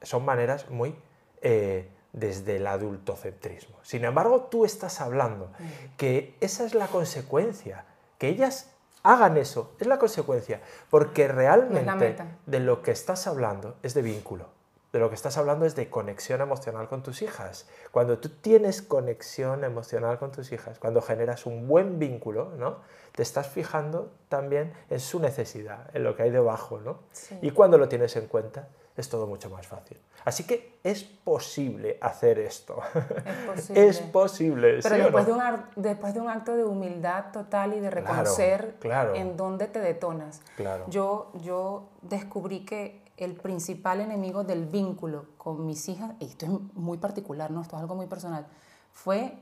[0.02, 0.96] son maneras muy
[1.42, 3.78] eh, desde el adultocentrismo.
[3.84, 5.52] Sin embargo, tú estás hablando
[5.98, 7.86] que esa es la consecuencia,
[8.18, 8.72] que ellas
[9.04, 14.50] hagan eso, es la consecuencia, porque realmente de lo que estás hablando es de vínculo,
[14.92, 17.68] de lo que estás hablando es de conexión emocional con tus hijas.
[17.92, 22.78] Cuando tú tienes conexión emocional con tus hijas, cuando generas un buen vínculo, ¿no?
[23.14, 27.00] te estás fijando también en su necesidad, en lo que hay debajo, ¿no?
[27.12, 27.38] Sí.
[27.42, 29.98] Y cuando lo tienes en cuenta, es todo mucho más fácil.
[30.26, 32.82] Así que es posible hacer esto.
[33.26, 33.88] Es posible.
[33.88, 34.80] es posible.
[34.84, 35.36] Pero ¿sí o después, no?
[35.36, 39.16] de un, después de un acto de humildad total y de Claro, reconocer claro.
[39.16, 40.86] en dónde te detonas, Claro.
[40.90, 46.52] yo, yo descubrí que el principal enemigo del vínculo con mis hijas, y esto es
[46.74, 47.62] muy particular, ¿no?
[47.62, 48.48] esto es algo muy personal,
[48.92, 49.34] fue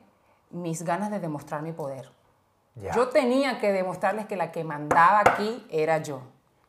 [0.50, 2.10] mis ganas de demostrar mi poder.
[2.96, 6.22] Yo tenía que demostrarles que la que mandaba aquí era yo.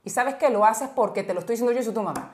[0.05, 2.33] Y sabes que lo haces porque te lo estoy diciendo yo y soy tu mamá.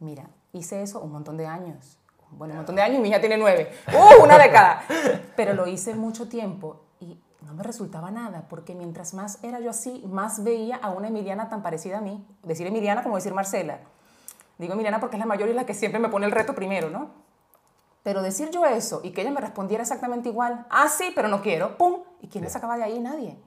[0.00, 1.96] Mira, hice eso un montón de años.
[2.30, 3.72] Bueno, un montón de años y mi hija tiene nueve.
[3.88, 4.22] ¡Uh!
[4.22, 4.82] Una década.
[5.34, 6.82] Pero lo hice mucho tiempo
[7.42, 11.48] no me resultaba nada, porque mientras más era yo así, más veía a una Emiliana
[11.48, 12.26] tan parecida a mí.
[12.42, 13.80] Decir Emiliana como decir Marcela.
[14.58, 16.90] Digo Emiliana porque es la mayor y la que siempre me pone el reto primero,
[16.90, 17.10] ¿no?
[18.02, 21.42] Pero decir yo eso y que ella me respondiera exactamente igual, ah, sí, pero no
[21.42, 22.00] quiero, ¡pum!
[22.20, 22.98] ¿Y quién la sacaba de ahí?
[22.98, 23.38] Nadie.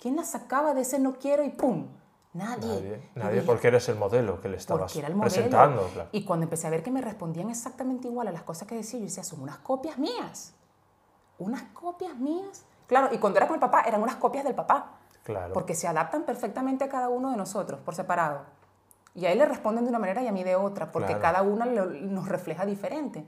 [0.00, 1.86] ¿Quién la sacaba de ese no quiero y pum?
[2.32, 2.68] Nadie.
[2.68, 5.32] Nadie, nadie, porque eres el modelo que le estabas era el modelo.
[5.32, 5.88] presentando.
[5.92, 6.08] claro.
[6.12, 9.00] Y cuando empecé a ver que me respondían exactamente igual a las cosas que decía,
[9.00, 10.54] yo decía, son unas copias mías.
[11.38, 12.64] Unas copias mías.
[12.90, 14.94] Claro, y cuando era con el papá, eran unas copias del papá.
[15.22, 15.52] Claro.
[15.52, 18.40] Porque se adaptan perfectamente a cada uno de nosotros, por separado.
[19.14, 21.20] Y a él le responden de una manera y a mí de otra, porque Claro.
[21.22, 23.24] cada una lo- nos refleja diferente.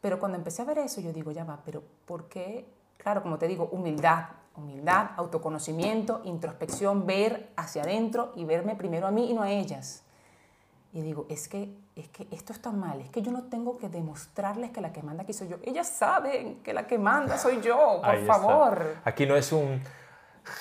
[0.00, 2.72] Pero cuando empecé a ver eso, yo digo, ya va, pero ¿por qué?
[2.96, 4.26] Claro, como te digo, humildad,
[4.56, 10.04] humildad, autoconocimiento, introspección, ver hacia adentro y verme primero a mí y no a ellas.
[10.92, 13.88] Y digo, es que, es que esto está mal, es que yo no tengo que
[13.88, 15.56] demostrarles que la que manda aquí soy yo.
[15.62, 18.34] Ellas saben que la que manda soy yo, por Ahí está.
[18.34, 18.96] favor.
[19.04, 19.80] Aquí no es un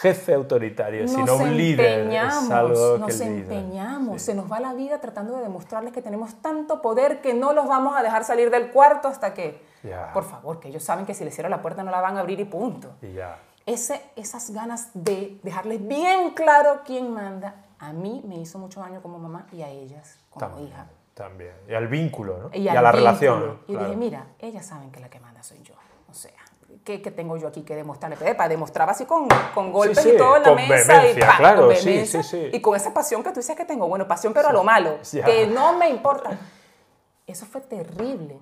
[0.02, 2.02] jefe autoritario, Nos sino un líder.
[2.02, 4.26] empeñamos, Es algo nos que empeñamos, Sí.
[4.28, 7.68] se nos va la vida tratando de demostrarles que tenemos tanto poder que no los
[7.68, 9.62] vamos a dejar salir del cuarto hasta que,
[10.14, 12.22] por favor, que ellos saben que si les cierro la puerta no la van a
[12.22, 12.92] abrir y punto.
[13.02, 13.40] Y ya.
[13.66, 19.02] Ese, esas ganas de dejarles bien claro quién manda, a mí me hizo mucho daño
[19.02, 20.86] como mamá y a ellas como También, hija.
[21.14, 21.54] También.
[21.68, 22.50] Y al vínculo, ¿no?
[22.54, 23.12] Y, a al la vínculo.
[23.12, 23.60] relación.
[23.68, 23.88] Y claro.
[23.88, 25.74] dije, mira, ellas saben que la que manda soy yo.
[26.10, 26.32] O sea,
[26.84, 28.18] ¿qué, qué tengo yo aquí que demostrarle?
[28.18, 31.08] Pero, epa, demostraba así con, con golpes sí, y todo en la con mesa.
[31.08, 32.50] Y, pa, claro, con sí, sí, sí.
[32.52, 33.88] Y con esa pasión que tú dices que tengo.
[33.88, 34.98] Bueno, pasión, pero a lo malo.
[35.26, 36.38] Que no me importa.
[37.28, 38.40] Eso fue terrible.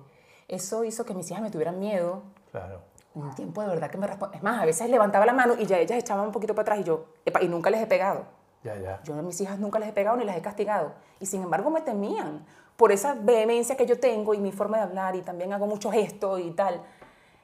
[0.48, 2.22] Eso hizo que mis hijas me tuvieran miedo.
[2.50, 2.80] Claro.
[3.14, 4.38] Un tiempo de verdad que me respondían.
[4.38, 6.78] Es más, a veces levantaba la mano y ya ellas echaban un poquito para atrás
[6.80, 8.24] y yo, epa, y nunca les he pegado.
[8.64, 9.00] Ya, ya.
[9.02, 10.94] Yo a mis hijas nunca les he pegado ni las he castigado.
[11.20, 14.84] Y sin embargo me temían por esa vehemencia que yo tengo y mi forma de
[14.84, 16.82] hablar y también hago muchos gestos y tal.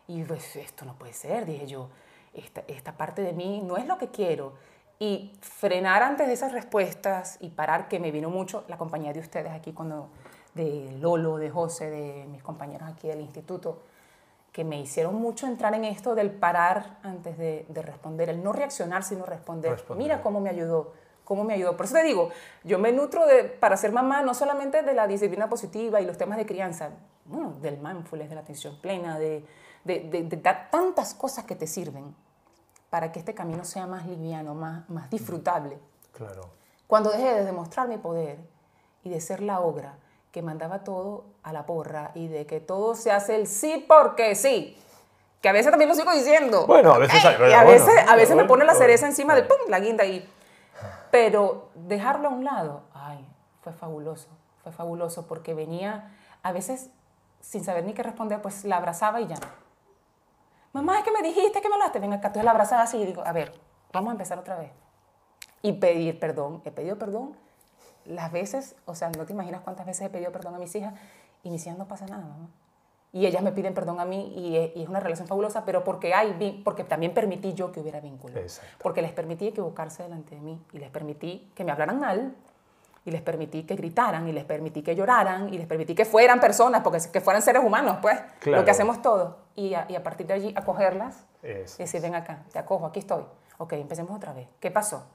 [0.06, 1.88] Y pues esto no puede ser, dije yo.
[2.34, 4.54] Esta, esta parte de mí no es lo que quiero.
[4.98, 9.20] Y frenar antes de esas respuestas y parar, que me vino mucho la compañía de
[9.20, 10.08] ustedes aquí cuando,
[10.54, 13.82] de Lolo, de José, de mis compañeros aquí del instituto,
[14.50, 18.52] que me hicieron mucho entrar en esto del parar antes de, de responder, el no
[18.52, 19.70] reaccionar, sino responder.
[19.70, 20.02] Responder.
[20.02, 20.94] Mira cómo me ayudó,
[21.28, 21.76] cómo me ayudó.
[21.76, 22.30] Por eso te digo,
[22.64, 26.16] yo me nutro de, para ser mamá no solamente de la disciplina positiva y los
[26.16, 26.88] temas de crianza,
[27.26, 29.44] bueno, del mindfulness, de la atención plena, de,
[29.84, 32.14] de, de- de dar tantas cosas que te sirven
[32.88, 35.78] para que este camino sea más liviano, más, más disfrutable.
[36.12, 36.48] Claro.
[36.86, 38.38] Cuando dejé de demostrar mi poder
[39.04, 39.96] y de ser la ogra
[40.32, 44.34] que mandaba todo a la porra y de que todo se hace el sí porque
[44.34, 44.78] sí,
[45.42, 46.66] que a veces también lo sigo diciendo.
[46.66, 48.72] Bueno, a veces hay- y pero a bueno, veces, a veces me bueno, pone la
[48.72, 49.56] bueno, cereza encima de bueno.
[49.64, 50.26] pum, la guinda y
[51.11, 53.27] pero dejarlo a un lado, ay,
[53.62, 54.29] fue fabuloso,
[54.62, 56.90] fue fabuloso porque venía a veces
[57.40, 59.37] sin saber ni qué responder, pues la abrazaba y ya.
[60.73, 61.99] Mamá, es que me dijiste que me hablaste.
[61.99, 63.53] Venga, acá, entonces la abrazaba así y digo, a ver,
[63.92, 64.71] vamos a empezar otra vez.
[65.62, 66.62] Y pedir perdón.
[66.64, 67.37] He pedido perdón
[68.05, 70.94] las veces, o sea, no te imaginas cuántas veces he pedido perdón a mis hijas
[71.42, 72.49] y mis hijas no pasa nada, mamá.
[73.12, 75.83] Y ellas me piden perdón a mí y es, y es una relación fabulosa, pero
[75.83, 78.38] porque hay, porque también permití yo que hubiera vínculo.
[78.38, 78.71] Exacto.
[78.83, 82.35] Porque les permití equivocarse delante de mí y les permití que me hablaran mal
[83.07, 86.38] y les permití que gritaran y les permití que lloraran y les permití que fueran
[86.40, 88.59] personas, porque que fueran seres humanos, pues, Claro.
[88.61, 89.35] lo que hacemos todos.
[89.57, 92.85] Y a, y a partir de allí acogerlas Es- y decir, ven acá, te acojo,
[92.85, 93.25] aquí estoy.
[93.57, 94.47] Ok, empecemos otra vez.
[94.61, 95.07] ¿Qué pasó?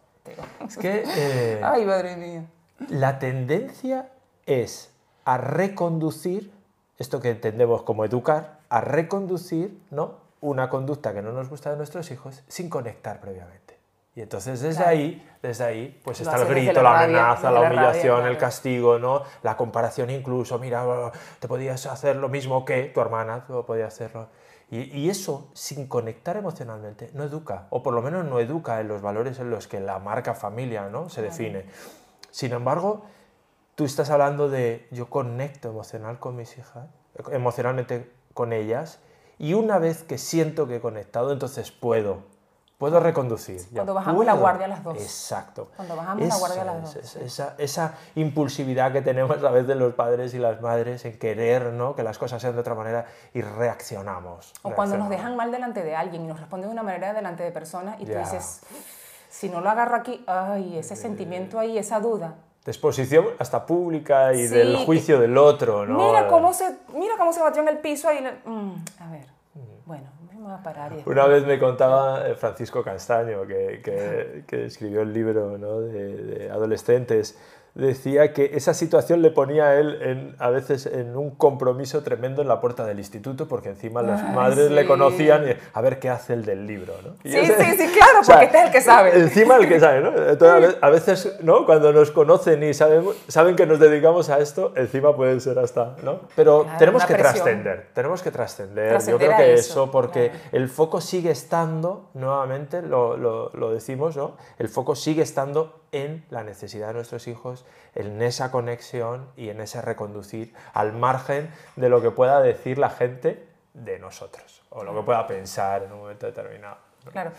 [0.65, 2.45] Es que eh, Ay, madre mía.
[2.89, 4.09] la tendencia
[4.47, 4.91] es
[5.25, 6.51] a reconducir,
[6.97, 10.15] esto que entendemos como educar, a reconducir ¿no?
[10.41, 13.79] una conducta que no nos gusta de nuestros hijos sin conectar previamente.
[14.15, 14.91] Y entonces desde Claro.
[14.91, 18.99] ahí, desde ahí, pues está el grito, la amenaza, la la rabia, humillación, el castigo,
[18.99, 19.23] ¿no?
[19.41, 24.27] La comparación incluso, mira, te podías hacer lo mismo que tu hermana, tú podías hacerlo.
[24.69, 28.87] Y, y, eso, sin conectar emocionalmente, no educa, o por lo menos no educa en
[28.87, 31.09] los valores en los que la marca familia ¿no?
[31.09, 31.65] se define.
[32.31, 33.05] Sin embargo,
[33.75, 36.87] tú estás hablando de yo conecto emocional con mis hijas,
[37.31, 38.99] emocionalmente con ellas,
[39.39, 42.33] y una vez que siento que he conectado, entonces puedo
[42.83, 43.61] puedo reconducir.
[43.73, 44.97] Cuando bajamos la guardia a las dos.
[44.97, 45.71] Exacto.
[45.73, 47.15] Cuando bajamos la guardia a las dos.
[47.15, 51.95] esa, esa, impulsividad que tenemos a veces los padres y las madres en querer ¿no?
[51.95, 54.51] que las cosas sean de otra manera y reaccionamos.
[54.63, 57.43] O cuando nos dejan mal delante de alguien y nos responden de una manera delante
[57.43, 58.59] de personas y tú dices,
[59.29, 62.35] si no lo agarro aquí, ay, ese sentimiento ahí, esa duda.
[62.65, 65.97] De exposición hasta pública y del juicio del otro, ¿no?
[65.97, 68.19] Mira cómo se, mira cómo se batió en el piso ahí.
[68.45, 69.25] Mm, a ver,
[69.85, 70.09] bueno,
[71.05, 75.81] una vez me contaba eh, Francisco Castaño, que, que, escribió el libro ¿no?
[75.81, 77.37] de, de, adolescentes,
[77.75, 82.43] decía que esa situación le ponía a él en, a veces en un compromiso tremendo
[82.43, 86.09] en la puerta del instituto porque encima las madres le conocían y a ver qué
[86.09, 86.93] hace el del libro.
[87.03, 87.15] ¿no?
[87.23, 89.19] sí, sí, sí, claro, porque este es el que sabe.
[89.19, 90.09] Encima el que sabe, ¿no?
[90.15, 91.65] Entonces, a veces, ¿no?
[91.65, 95.95] cuando nos conocen y saben, saben que nos dedicamos a esto, encima puede ser hasta,
[96.03, 96.21] ¿no?
[96.35, 99.01] Pero tenemos que trascender, tenemos que trascender.
[99.03, 104.37] Yo creo que eso, porque el foco sigue estando, nuevamente lo, lo, lo decimos, ¿no?
[104.59, 109.61] El foco sigue estando en la necesidad de nuestros hijos, en esa conexión y en
[109.61, 114.93] ese reconducir al margen de lo que pueda decir la gente de nosotros o lo
[114.93, 116.77] que pueda pensar en un momento determinado.
[117.11, 117.31] Claro.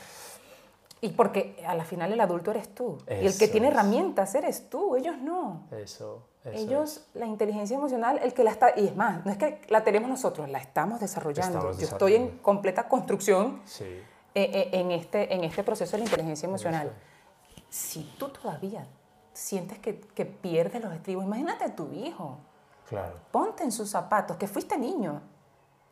[1.00, 2.96] Y porque a la final el adulto eres tú.
[3.10, 5.66] y el que tiene herramientas eres tú, ellos no.
[5.72, 6.26] Eso.
[6.44, 9.84] ellos, la inteligencia emocional, el que la está, y es más, no es que la
[9.84, 11.76] tenemos nosotros, la estamos desarrollando.
[11.76, 14.00] Yo estoy en completa construcción eh,
[14.34, 16.92] eh, en, este, en este proceso de la inteligencia emocional
[17.74, 18.86] si tú todavía
[19.32, 22.38] sientes que, que pierdes los estribos, imagínate a tu hijo.
[22.88, 23.16] Claro.
[23.32, 25.20] Ponte en sus zapatos, que fuiste niño.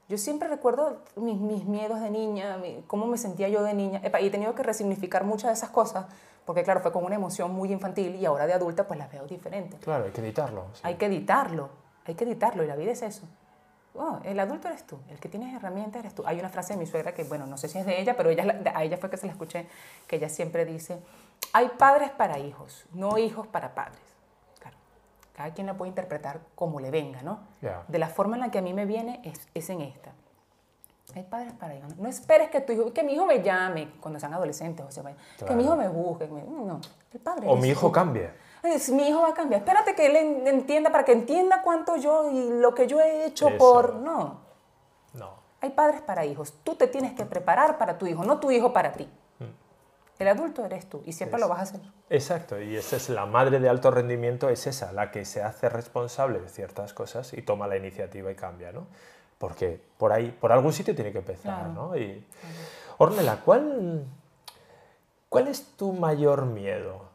[0.08, 4.00] Yo siempre recuerdo mis, mis miedos de niña, cómo me sentía yo de niña.
[4.00, 6.06] y he tenido que resignificar muchas de esas cosas,
[6.44, 9.26] porque claro, fue con una emoción muy infantil y ahora de adulta pues las veo
[9.26, 9.80] diferentes.
[9.80, 10.66] Claro, hay que editarlo.
[10.84, 11.70] Hay que editarlo,
[12.04, 13.26] hay que editarlo y la vida es eso.
[13.94, 16.22] Oh, el adulto eres tú, el que tienes herramientas eres tú.
[16.26, 18.30] Hay una frase de mi suegra que, bueno, no sé si es de ella, pero
[18.30, 19.66] ella, a ella fue que se la escuché,
[20.06, 20.98] que ella siempre dice,
[21.52, 24.00] hay padres para hijos, no hijos para padres.
[24.58, 24.76] Claro,
[25.34, 27.40] cada quien la puede interpretar como le venga, ¿no?
[27.88, 30.12] De la forma en la que a mí me viene es, es en esta.
[31.14, 31.96] Hay padres para hijos.
[31.98, 35.04] No esperes que tu hijo, que mi hijo me llame cuando sean adolescentes, o sea,
[35.46, 36.26] que mi hijo me busque.
[36.26, 36.80] No,
[37.12, 37.46] el padre.
[37.48, 38.30] O mi hijo cambie.
[38.92, 39.60] mi hijo va a cambiar.
[39.60, 43.50] Espérate que él entienda, para que entienda cuánto yo y lo que yo he hecho
[43.58, 43.96] por...
[43.96, 44.40] No.
[45.12, 45.42] No.
[45.60, 46.54] Hay padres para hijos.
[46.64, 49.08] Tú te tienes que preparar para tu hijo, no tu hijo para ti.
[50.18, 51.80] El adulto eres tú y siempre lo vas a hacer.
[52.10, 55.68] Exacto, y esa es la madre de alto rendimiento, es esa, la que se hace
[55.68, 58.86] responsable de ciertas cosas y toma la iniciativa y cambia, ¿no?
[59.38, 61.96] Porque por ahí, por algún sitio tiene que empezar, ¿no?
[61.96, 62.24] Y,
[62.98, 64.04] Ornella, ¿cuál,
[65.28, 67.06] ¿cuál es tu mayor miedo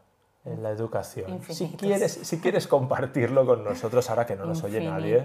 [0.43, 1.41] en la educación?
[1.47, 5.23] Si quieres, si quieres compartirlo con nosotros ahora que no nos oye nadie.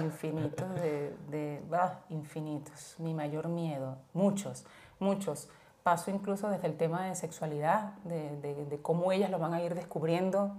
[0.00, 1.62] Infinitos, de, de
[2.10, 2.96] infinitos.
[2.98, 4.66] Mi mayor miedo, muchos,
[4.98, 5.48] muchos
[5.88, 10.52] paso incluso desde el tema de sexualidad, de, cómo ellas lo van a ir descubriendo,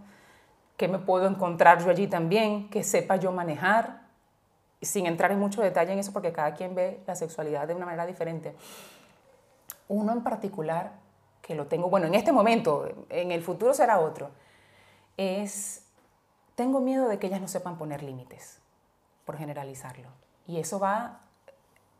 [0.75, 4.01] qué me puedo encontrar yo allí también, que sepa yo manejar,
[4.81, 7.85] sin entrar en mucho detalle en eso porque cada quien ve la sexualidad de una
[7.85, 8.55] manera diferente.
[9.87, 10.93] Uno en particular,
[11.43, 14.31] que lo tengo, bueno, en este momento, en el futuro será otro,
[15.15, 15.83] es,
[16.55, 18.57] tengo miedo de que ellas no sepan poner límites,
[19.25, 20.09] por generalizarlo.
[20.47, 21.19] Y eso va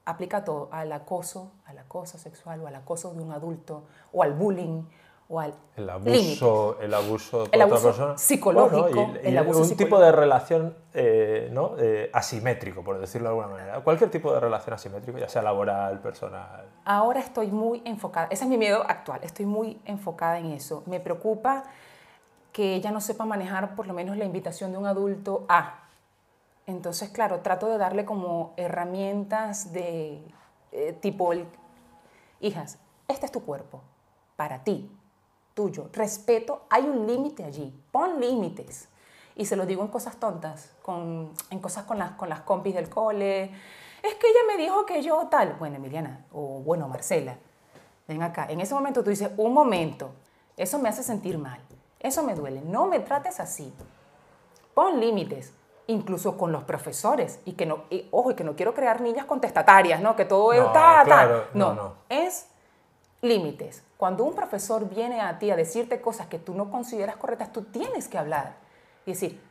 [0.09, 4.33] aplica todo, al acoso, al acoso sexual o al acoso de un adulto o al
[4.33, 4.83] bullying
[5.31, 8.17] o al el abuso, el abuso de otra persona.
[8.17, 11.75] psicológico, el abuso un tipo de relación eh, ¿no?
[11.77, 13.83] Eh, asimétrico, por decirlo de alguna manera.
[13.83, 16.65] Cualquier tipo de relación asimétrico, ya sea laboral, personal.
[16.83, 20.81] Ahora estoy muy enfocada, ese es mi miedo actual, estoy muy enfocada en eso.
[20.87, 21.65] Me preocupa
[22.51, 25.88] que ella no sepa manejar por lo menos la invitación de un adulto a
[26.69, 30.23] entonces, claro, trato de darle como herramientas de
[30.71, 31.31] eh, tipo,
[32.39, 32.77] hijas,
[33.07, 33.81] este es tu cuerpo,
[34.35, 34.89] para ti,
[35.53, 35.89] tuyo.
[35.91, 38.87] Respeto, hay un límite allí, pon límites.
[39.35, 42.75] Y se lo digo en cosas tontas, con, en cosas con las, con las compis
[42.75, 43.45] del cole.
[44.03, 45.55] Es que ella me dijo que yo tal.
[45.57, 47.37] Bueno, Emiliana, o bueno, Marcela,
[48.07, 48.45] ven acá.
[48.49, 50.11] En ese momento tú dices, un momento,
[50.55, 51.61] eso me hace sentir mal,
[51.99, 53.73] eso me duele, no me trates así.
[54.73, 55.53] Pon límites
[55.89, 57.39] incluso con los profesores.
[57.45, 60.15] Y que no, ojo, y que no quiero crear niñas contestatarias, ¿no?
[60.15, 61.03] Que todo es ta,
[61.53, 62.47] No, no, es
[63.21, 63.83] límites.
[63.97, 67.63] Cuando un profesor viene a ti a decirte cosas que tú no consideras correctas, tú
[67.63, 68.55] tienes que hablar
[69.05, 69.41] y decir,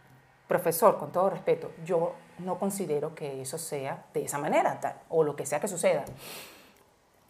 [0.46, 5.24] profesor, con todo respeto, yo no considero que eso sea de esa manera, tal, o
[5.24, 6.04] lo que sea que suceda.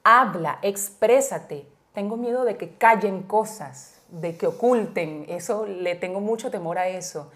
[0.05, 1.67] Habla, exprésate.
[1.95, 5.25] Tengo miedo de que callen cosas, de que oculten.
[5.29, 7.31] Eso le tengo mucho temor a eso.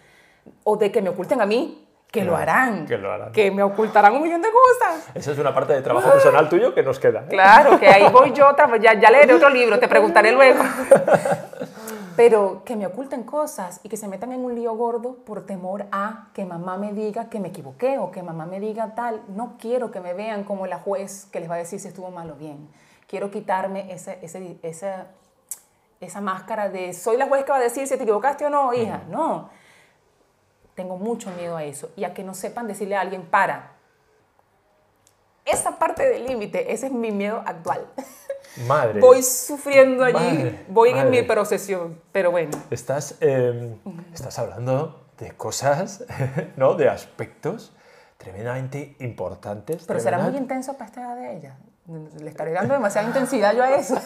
[0.65, 2.85] O de que me oculten a mí, que lo harán.
[2.87, 3.33] Que lo harán.
[3.33, 5.09] Que me ocultarán un millón de cosas.
[5.15, 7.21] Esa es una parte de trabajo personal tuyo que nos queda.
[7.21, 7.29] ¿eh?
[7.31, 10.63] Claro, que ahí voy yo, ya, ya leeré otro libro, te preguntaré luego.
[12.15, 15.87] Pero que me oculten cosas y que se metan en un lío gordo por temor
[15.91, 19.23] a que mamá me diga que me equivoqué o que mamá me diga tal.
[19.29, 22.11] No quiero que me vean como la juez que les va a decir si estuvo
[22.11, 22.69] mal o bien.
[23.07, 25.07] Quiero quitarme ese, ese, esa,
[25.99, 28.75] esa máscara de soy la juez que va a decir si te equivocaste o no,
[28.75, 29.01] hija.
[29.09, 29.49] No.
[30.75, 33.73] Tengo mucho miedo a eso y a que no sepan decirle a alguien para.
[35.45, 37.87] Esa parte del límite, ese es mi miedo actual.
[38.67, 39.01] Madre.
[39.01, 41.11] Voy sufriendo allí, Madre, voy en madre.
[41.11, 42.51] mi procesión, pero bueno.
[42.71, 43.75] Estás, eh,
[44.13, 46.05] estás hablando de cosas,
[46.57, 46.75] ¿no?
[46.75, 47.75] De aspectos
[48.19, 49.85] tremendamente importantes.
[49.87, 51.57] Pero será muy tremendamente- intenso para esta edad de ella.
[51.89, 53.97] Le estaré dando demasiada intensidad yo a eso.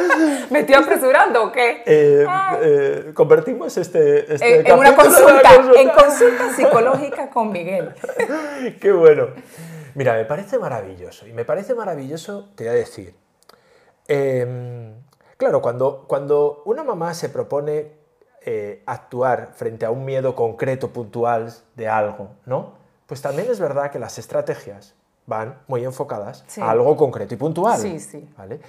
[0.50, 1.82] ¿Me estoy apresurando o qué?
[1.84, 2.58] Eh, Ah.
[2.62, 7.94] eh, convertimos este, este en, en una consulta, en consulta psicológica con Miguel.
[8.80, 9.28] Qué bueno.
[9.94, 11.26] Mira, me parece maravilloso.
[11.26, 13.14] Y me parece maravilloso, te voy a decir.
[14.08, 14.94] em,
[15.36, 17.92] claro, cuando, cuando una mamá se propone
[18.44, 22.74] eh, actuar frente a un miedo concreto, puntual de algo, ¿no?
[23.06, 24.94] Pues también es verdad que las estrategias
[25.26, 26.60] van muy enfocadas Sí.
[26.60, 27.78] a algo concreto y puntual.
[27.78, 28.28] Sí, sí.
[28.36, 28.60] ¿vale?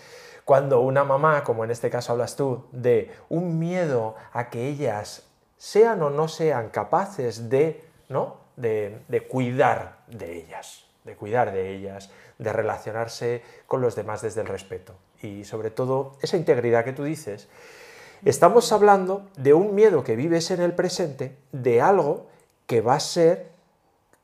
[0.45, 5.23] Cuando una mamá, como en este caso hablas tú, de un miedo a que ellas
[5.57, 8.37] sean o no sean capaces de, ¿no?
[8.55, 14.41] de, de cuidar de ellas, de cuidar de ellas, de relacionarse con los demás desde
[14.41, 14.93] el respeto.
[15.21, 17.47] Y sobre todo, esa integridad que tú dices,
[18.23, 22.27] estamos hablando de un miedo que vives en el presente, de algo
[22.67, 23.49] que va a ser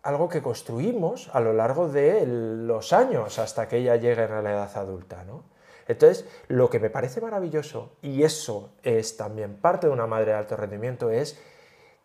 [0.04, 4.52] algo que construimos a lo largo de los años hasta que ella llegue a la
[4.52, 5.44] edad adulta, ¿no?
[5.88, 10.38] Entonces, lo que me parece maravilloso, y eso es también parte de una madre de
[10.38, 11.40] alto rendimiento, es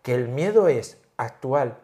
[0.03, 1.79] que el miedo es actual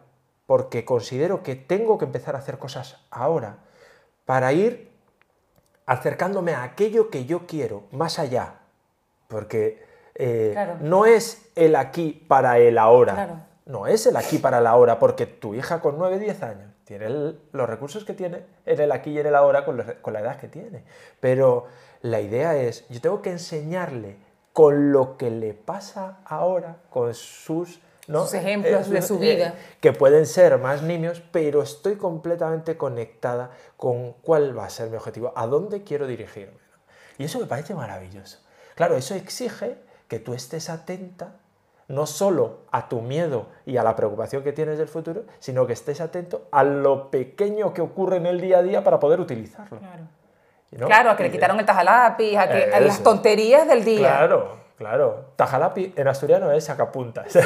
[0.45, 3.59] porque considero que tengo que empezar a hacer cosas ahora
[4.25, 4.91] para ir
[5.85, 8.55] acercándome a aquello que yo quiero, más allá.
[9.27, 9.83] Porque
[10.15, 10.77] eh, Claro.
[10.81, 13.13] no es el aquí para el ahora.
[13.13, 13.35] Claro.
[13.65, 17.05] No es el aquí para el ahora, porque tu hija con 9, 10 años tiene
[17.07, 20.13] el- los recursos que tiene en el aquí y en el ahora con, los- con
[20.13, 20.83] la edad que tiene.
[21.19, 21.65] Pero
[22.01, 24.17] la idea es, yo tengo que enseñarle
[24.53, 27.79] con lo que le pasa ahora, con sus...
[28.07, 28.25] ¿no?
[28.25, 29.55] Sus ejemplos de su vida.
[29.81, 34.97] que pueden ser más niños, pero estoy completamente conectada con cuál va a ser mi
[34.97, 36.53] objetivo, a dónde quiero dirigirme.
[36.53, 36.77] ¿no?
[37.17, 38.37] Y eso me parece maravilloso.
[38.75, 41.37] Claro, eso exige que tú estés atenta
[41.87, 45.73] no solo a tu miedo y a la preocupación que tienes del futuro, sino que
[45.73, 49.79] estés atento a lo pequeño que ocurre en el día a día para poder utilizarlo.
[49.79, 50.03] Claro.
[50.71, 50.87] ¿no?
[50.87, 53.99] Claro, a que le quitaron el tajalápiz, a, que, a las tonterías del día.
[53.99, 55.25] Claro, claro.
[55.35, 57.37] Tajalapi en asturiano es sacapuntas.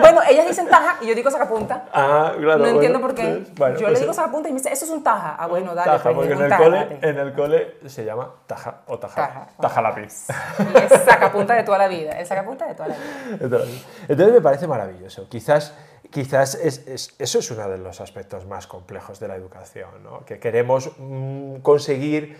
[0.00, 1.84] Bueno, ellas dicen taja y yo digo sacapunta.
[1.92, 2.58] ah, claro.
[2.58, 3.22] no entiendo por qué.
[3.22, 5.36] pues, bueno, yo pues le digo sacapunta y me dice, eso es un taja.
[5.38, 5.92] Ah, bueno, dale.
[5.92, 9.14] taja, pues, porque es en el, cole, en el cole se llama taja o taja,
[9.14, 9.46] Taja.
[9.60, 10.26] taja lápiz.
[10.58, 12.24] Y es sacapunta de toda la vida.
[12.26, 13.78] Sacapunta de toda la vida.
[14.08, 15.28] Entonces, me parece maravilloso.
[15.28, 15.72] Quizás,
[16.10, 20.24] quizás es- es- eso es uno de los aspectos más complejos de la educación, ¿no?
[20.24, 22.38] que queremos mm, conseguir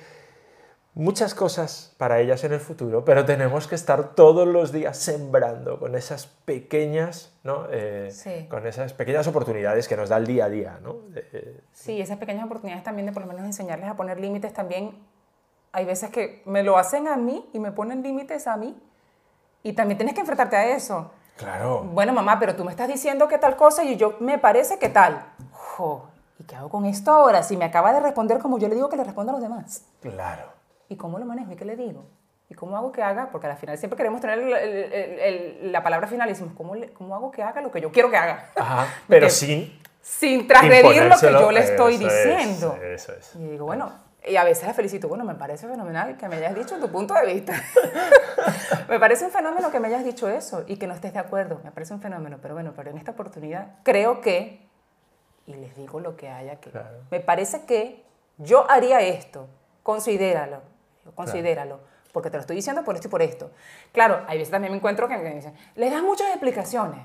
[0.96, 5.78] muchas cosas para ellas en el futuro, pero tenemos que estar todos los días sembrando
[5.78, 7.66] con esas pequeñas, ¿no?
[7.70, 8.46] Eh, Sí.
[8.50, 10.78] con esas pequeñas oportunidades que nos da el día a día.
[10.82, 10.94] ¿no?
[11.11, 14.98] De- Sí, esas pequeñas oportunidades también de por lo menos enseñarles a poner límites también.
[15.72, 18.74] Hay veces que me lo hacen a mí y me ponen límites a mí.
[19.62, 21.11] Y también tienes que enfrentarte a eso.
[21.37, 21.82] claro.
[21.85, 24.88] Bueno, mamá, pero tú me estás diciendo que tal cosa y yo me parece que
[24.88, 25.22] tal.
[25.52, 26.06] Jo,
[26.38, 27.42] ¿y qué hago con esto ahora?
[27.42, 29.85] Si me acaba de responder como yo le digo que le responda a los demás.
[30.00, 30.55] Claro.
[30.88, 31.53] ¿Y cómo lo manejo?
[31.53, 32.05] ¿Y qué le digo?
[32.49, 33.31] ¿Y cómo hago que haga?
[33.33, 36.55] Porque al final siempre queremos tener el- el- el- el- la palabra final y decimos,
[36.57, 38.51] ¿cómo, le- ¿cómo hago que haga lo que yo quiero que haga?
[38.55, 42.79] Ajá, pero sin Sin transgredir lo que yo le estoy Eso es, diciendo.
[42.81, 43.35] eso es.
[43.35, 43.92] Y digo, bueno,
[44.25, 47.14] y a veces la felicito, bueno, me parece fenomenal que me hayas dicho tu punto
[47.14, 47.53] de vista.
[48.88, 51.61] me parece un fenómeno que me hayas dicho eso y que no estés de acuerdo,
[51.64, 54.64] me parece un fenómeno, pero bueno, pero en esta oportunidad creo que,
[55.47, 56.99] y les digo lo que haya que, Claro.
[57.11, 58.05] me parece que
[58.39, 59.49] yo haría esto,
[59.82, 60.61] considéralo,
[61.14, 61.80] considéralo.
[62.12, 63.50] Porque te lo estoy diciendo por esto y por esto.
[63.92, 67.00] Claro, hay veces también me encuentro que me dicen, le das muchas explicaciones.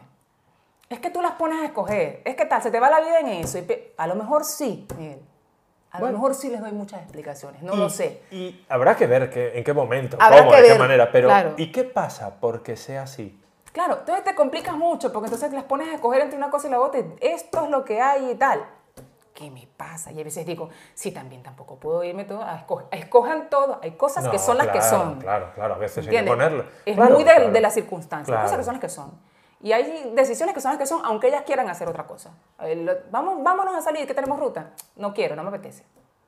[0.89, 2.22] Es que tú las pones a escoger.
[2.26, 3.58] Es que tal, se te va la vida en eso.
[3.60, 3.66] Y
[3.97, 5.22] a lo mejor sí, Miguel.
[5.93, 6.14] A Bueno.
[6.14, 7.62] lo mejor sí les doy muchas explicaciones.
[7.62, 8.22] No Y- lo sé.
[8.32, 11.54] Y habrá que ver que- en qué momento, Habrá cómo, de qué manera, pero claro.
[11.58, 13.38] ¿y qué pasa porque sea así?
[13.74, 16.72] Claro, entonces te complicas mucho porque entonces las pones a escoger entre una cosa y
[16.72, 16.99] la otra.
[17.02, 18.66] y Esto es lo que hay y tal.
[19.42, 20.12] ¿Qué me pasa?
[20.12, 22.86] Y a veces digo, sí, también tampoco puedo irme todo a escoger.
[22.92, 23.80] Escojan todo.
[23.82, 25.20] Hay cosas que No, son las que claro, son.
[25.20, 26.64] Claro, claro, a veces hay que ponerlo.
[26.86, 27.50] Es Claro, muy de, claro.
[27.52, 28.30] de las circunstancias.
[28.30, 28.44] Hay Claro.
[28.46, 29.32] cosas que son las que son.
[29.62, 32.30] Y hay decisiones que son las que son, aunque ellas quieran hacer otra cosa.
[32.60, 34.74] Lo- Vamos, vámonos a salir, que tenemos ruta.
[34.96, 35.86] No quiero, no me apetece.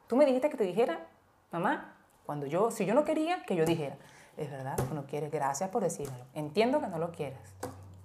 [0.07, 0.99] Tú me dijiste que te dijera,
[1.51, 1.95] mamá,
[2.25, 3.95] cuando yo, si yo no quería, que yo dijera.
[4.37, 6.25] Es verdad, tú no quieres, gracias por decírmelo.
[6.33, 7.39] Entiendo que no lo quieras,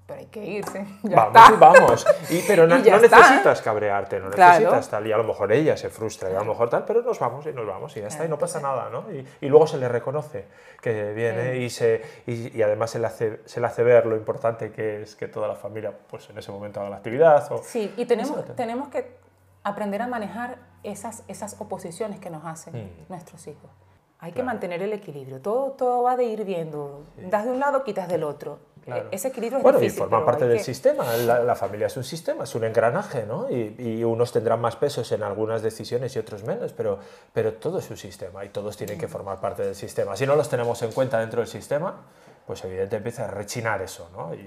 [0.09, 0.85] pero hay que irse.
[1.05, 1.53] Ya vamos está.
[1.55, 2.07] y vamos.
[2.31, 4.53] Y, pero no, Y no necesitas cabrearte, no Claro.
[4.59, 5.07] necesitas tal.
[5.07, 7.47] Y a lo mejor ella se frustra y a lo mejor tal, pero nos vamos
[7.47, 8.25] y nos vamos y ya está.
[8.25, 9.05] Y no pasa nada, ¿no?
[9.13, 10.47] Y, y luego se le reconoce
[10.81, 14.17] que viene y, se, y, y además se le, hace, se le hace ver lo
[14.17, 17.53] importante que es que toda la familia pues en ese momento haga la actividad.
[17.53, 19.17] O, Sí, y tenemos, tenemos que
[19.63, 23.11] aprender a manejar esas, esas oposiciones que nos hacen Mm.
[23.13, 23.71] nuestros hijos.
[24.21, 25.41] Hay que mantener el equilibrio.
[25.41, 27.05] Todo, todo va de ir viendo.
[27.31, 28.59] Das de un lado, quitas del otro.
[28.89, 29.09] Claro.
[29.11, 29.99] E- Ese equilibrio es Bueno, difícil.
[29.99, 31.05] y forma parte del que- sistema.
[31.19, 33.51] La, la familia es un sistema, es un engranaje, ¿no?
[33.51, 36.99] Y, y unos tendrán más pesos en algunas decisiones y otros menos, pero,
[37.33, 40.17] pero todo es un sistema y todos tienen que formar parte del sistema.
[40.17, 41.95] Si no los tenemos en cuenta dentro del sistema,
[42.47, 44.33] pues evidentemente empieza a rechinar eso, ¿no?
[44.35, 44.39] Y,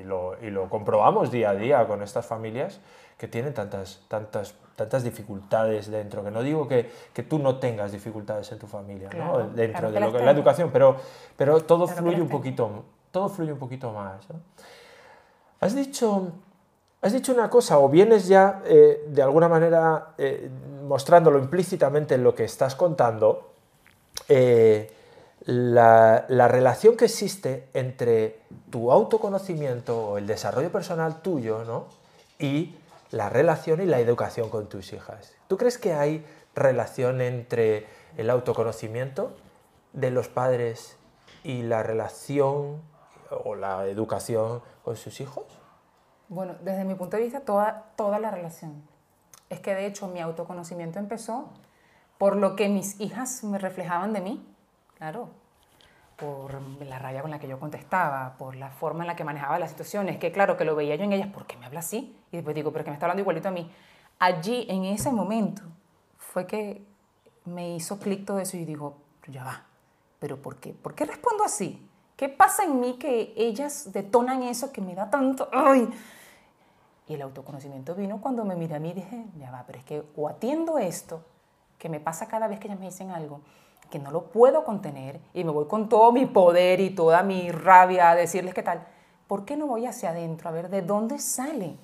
[0.00, 2.80] y lo, y lo comprobamos día a día con estas familias
[3.18, 7.92] que tienen tantas, tantas, tantas dificultades dentro, que no digo que, que tú no tengas
[7.92, 9.32] dificultades en tu familia, ¿no?
[9.34, 10.96] Claro, Dentro claro de lo que es la educación, pero,
[11.36, 14.26] pero todo fluye un poquito, todo fluye un poquito más.
[15.60, 16.32] Has dicho,
[17.02, 20.50] has dicho una cosa, o vienes ya eh, de alguna manera eh,
[20.86, 23.50] mostrándolo implícitamente en lo que estás contando,
[24.28, 24.92] eh,
[25.44, 28.40] la, la relación que existe entre
[28.70, 31.86] tu autoconocimiento o el desarrollo personal tuyo ¿no?
[32.38, 32.76] y
[33.10, 35.32] la relación y la educación con tus hijas.
[35.48, 37.86] ¿Tú crees que hay relación entre
[38.16, 39.32] el autoconocimiento
[39.92, 40.96] de los padres
[41.42, 42.80] y la relación
[43.30, 45.44] o la educación con sus hijos?
[46.28, 48.82] Bueno, desde mi punto de vista, toda, toda la relación.
[49.48, 51.48] Es que de hecho mi autoconocimiento empezó
[52.18, 54.46] por lo que mis hijas me reflejaban de mí,
[54.96, 55.30] claro,
[56.16, 59.58] por la rabia con la que yo contestaba, por la forma en la que manejaba
[59.58, 62.16] las situaciones, que claro, que lo veía yo en ellas, ¿por qué me habla así?
[62.30, 63.70] Y después digo, pero es que me está hablando igualito a mí.
[64.18, 65.62] Allí, en ese momento,
[66.18, 66.86] fue que
[67.46, 69.64] me hizo clic todo eso y digo, ya va,
[70.18, 70.74] ¿pero por qué?
[70.74, 71.89] ¿Por qué respondo así?
[72.20, 75.48] ¿Qué pasa en mí que ellas detonan eso que me da tanto?
[75.52, 75.88] ¡Ay!
[77.08, 79.86] Y el autoconocimiento vino cuando me miré a mí y dije, ya va, pero es
[79.86, 81.22] que o atiendo esto,
[81.78, 83.40] que me pasa cada vez que ellas me dicen algo,
[83.90, 87.50] que no lo puedo contener y me voy con todo mi poder y toda mi
[87.52, 88.86] rabia a decirles qué tal,
[89.26, 91.78] ¿por qué no voy hacia adentro a ver de dónde sale?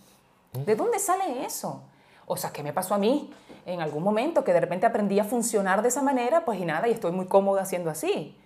[0.53, 1.81] ¿De dónde sale eso?
[2.27, 3.33] O sea, ¿qué me pasó a mí
[3.65, 6.45] en algún momento que de repente aprendí a funcionar de esa manera?
[6.45, 8.39] Pues y nada, y estoy muy cómoda haciendo así.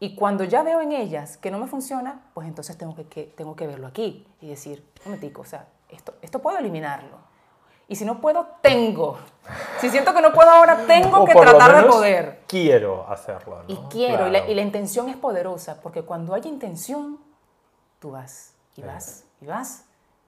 [0.00, 3.24] Y cuando ya veo en ellas que no me funciona, pues entonces tengo que, que-
[3.36, 7.16] tengo que verlo aquí y decir, un momentico, o sea, esto, esto puedo eliminarlo.
[7.88, 9.18] Y si no puedo, tengo.
[9.80, 12.42] Si siento que no puedo ahora, tengo O que por lo tratar de menos poder.
[12.46, 13.62] Quiero hacerlo.
[13.62, 13.64] ¿no?
[13.66, 14.52] Y quiero, y, la, Claro.
[14.52, 17.18] y la intención es poderosa, porque cuando hay intención,
[17.98, 19.86] tú vas, y vas, y vas,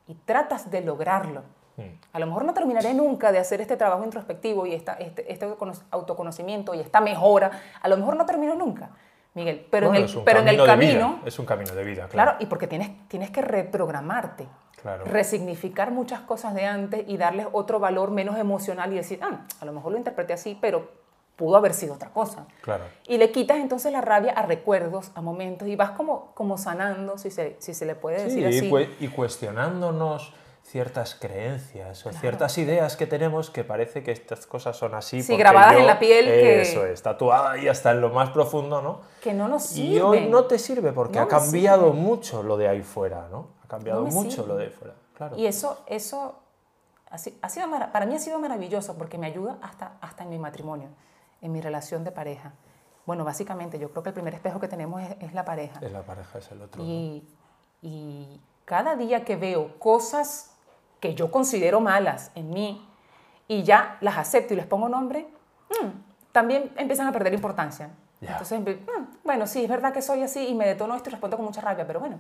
[0.09, 1.43] y tratas de lograrlo.
[1.77, 1.83] Mm.
[2.15, 5.47] A lo mejor no terminaré nunca de hacer este trabajo introspectivo y esta, este, este
[5.47, 7.51] autocono- autoconocimiento y esta mejora.
[7.83, 8.91] A lo mejor no termino nunca,
[9.35, 12.09] Miguel, pero Bueno, en el, pero en el camino vida, es un camino de vida,
[12.09, 12.37] claro, claro.
[12.41, 14.47] y porque tienes, tienes que reprogramarte,
[14.83, 15.05] Claro.
[15.05, 19.65] resignificar muchas cosas de antes y darles otro valor menos emocional y decir, ah, a
[19.67, 20.89] lo mejor lo interpreté así, pero
[21.37, 22.47] pudo haber sido otra cosa.
[22.63, 22.85] Claro.
[23.07, 27.17] Y le quitas entonces la rabia a recuerdos, a momentos, y vas como, como sanando,
[27.19, 28.97] si se, si se le puede Sí, decir así.
[29.01, 30.33] y, y cuestionándonos
[30.71, 35.23] ciertas creencias o ciertas ideas que tenemos que parece que estas cosas son así.
[35.23, 38.31] Sí, grabadas en yo- la piel que- Eso es, tatuada ahí hasta en lo más
[38.31, 39.01] profundo, ¿no?
[39.21, 39.95] que no nos sirve.
[39.97, 42.01] Y hoy no te sirve porque No ha cambiado sirve.
[42.01, 43.49] mucho lo de ahí fuera, ¿no?
[43.65, 44.47] Ha cambiado No mucho sirve.
[44.49, 45.37] lo de ahí fuera, claro.
[45.37, 46.39] Y eso, eso
[47.11, 50.31] ha, si- ha sido, para mí ha sido maravilloso porque me ayuda hasta, hasta en
[50.31, 50.89] mi matrimonio,
[51.43, 52.53] en mi relación de pareja.
[53.07, 55.81] Bueno, básicamente yo creo que el primer espejo que tenemos es, es la pareja.
[55.83, 56.81] Es la pareja, es el otro.
[56.83, 56.89] ¿no?
[56.89, 57.27] Y,
[57.83, 60.50] y cada día que veo cosas
[61.01, 62.87] que yo considero malas en mí
[63.49, 65.27] y ya las acepto y les pongo nombre,
[65.71, 65.89] mm,
[66.31, 67.91] también empiezan a perder importancia.
[68.21, 71.37] Entonces, mm, bueno, sí, es verdad que soy así y me detono esto y respondo
[71.37, 72.19] con mucha rabia, pero bueno,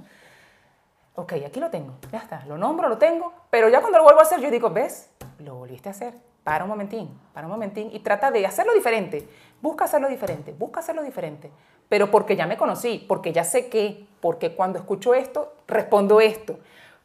[1.14, 4.20] ok, aquí lo tengo, ya está, lo nombro, lo tengo, pero ya cuando lo vuelvo
[4.20, 5.10] a hacer yo digo, ¿ves?
[5.38, 9.28] Lo volviste a hacer, para un momentín, para un momentín y trata de hacerlo diferente,
[9.60, 11.50] busca hacerlo diferente, busca hacerlo diferente,
[11.88, 16.58] pero porque ya me conocí, porque ya sé qué, porque cuando escucho esto, respondo esto.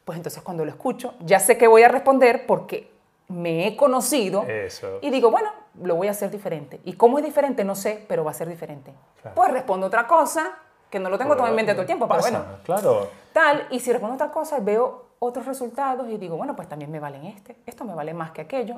[0.06, 2.88] Pues entonces cuando lo escucho, ya sé que voy a responder porque
[3.26, 5.00] me he conocido Eso.
[5.02, 5.50] y digo, bueno,
[5.82, 6.78] lo voy a hacer diferente.
[6.84, 7.64] ¿Y cómo es diferente?
[7.64, 8.94] No sé, pero va a ser diferente.
[9.20, 9.34] Claro.
[9.34, 10.52] Pues respondo otra cosa
[10.88, 12.54] que no lo tengo todo en mente todo el tiempo, pero Pasa, bueno.
[12.62, 13.08] claro.
[13.32, 17.00] Tal, y si respondo otra cosa, veo otros resultados y digo, bueno, pues también me
[17.00, 18.76] valen este, esto me vale más que aquello.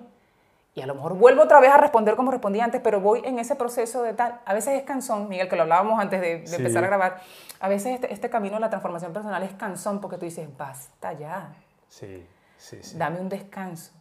[0.79, 3.41] Y a lo mejor vuelvo otra vez a responder como respondí antes, pero voy en
[3.41, 4.39] ese proceso de tal.
[4.45, 6.55] A veces es cansón, Miguel, que lo hablábamos antes de, de Sí.
[6.55, 7.21] empezar a grabar.
[7.59, 11.13] A veces este, este camino de la transformación personal es cansón porque tú dices, basta
[11.15, 11.53] ya,
[11.89, 12.25] Sí,
[12.59, 12.97] sí, sí.
[12.97, 13.93] dame un descanso.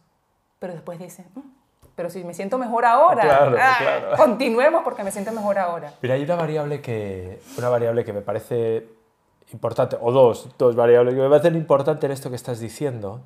[0.60, 1.40] Pero después dices, "Mm,
[1.96, 4.06] pero si me siento mejor ahora, Claro, ah, claro.
[4.16, 5.92] continuemos porque me siento mejor ahora.
[6.00, 8.86] Mira, hay una variable que, una variable que me parece
[9.52, 13.22] importante, o dos, dos variables que me parecen importantes en esto que estás diciendo,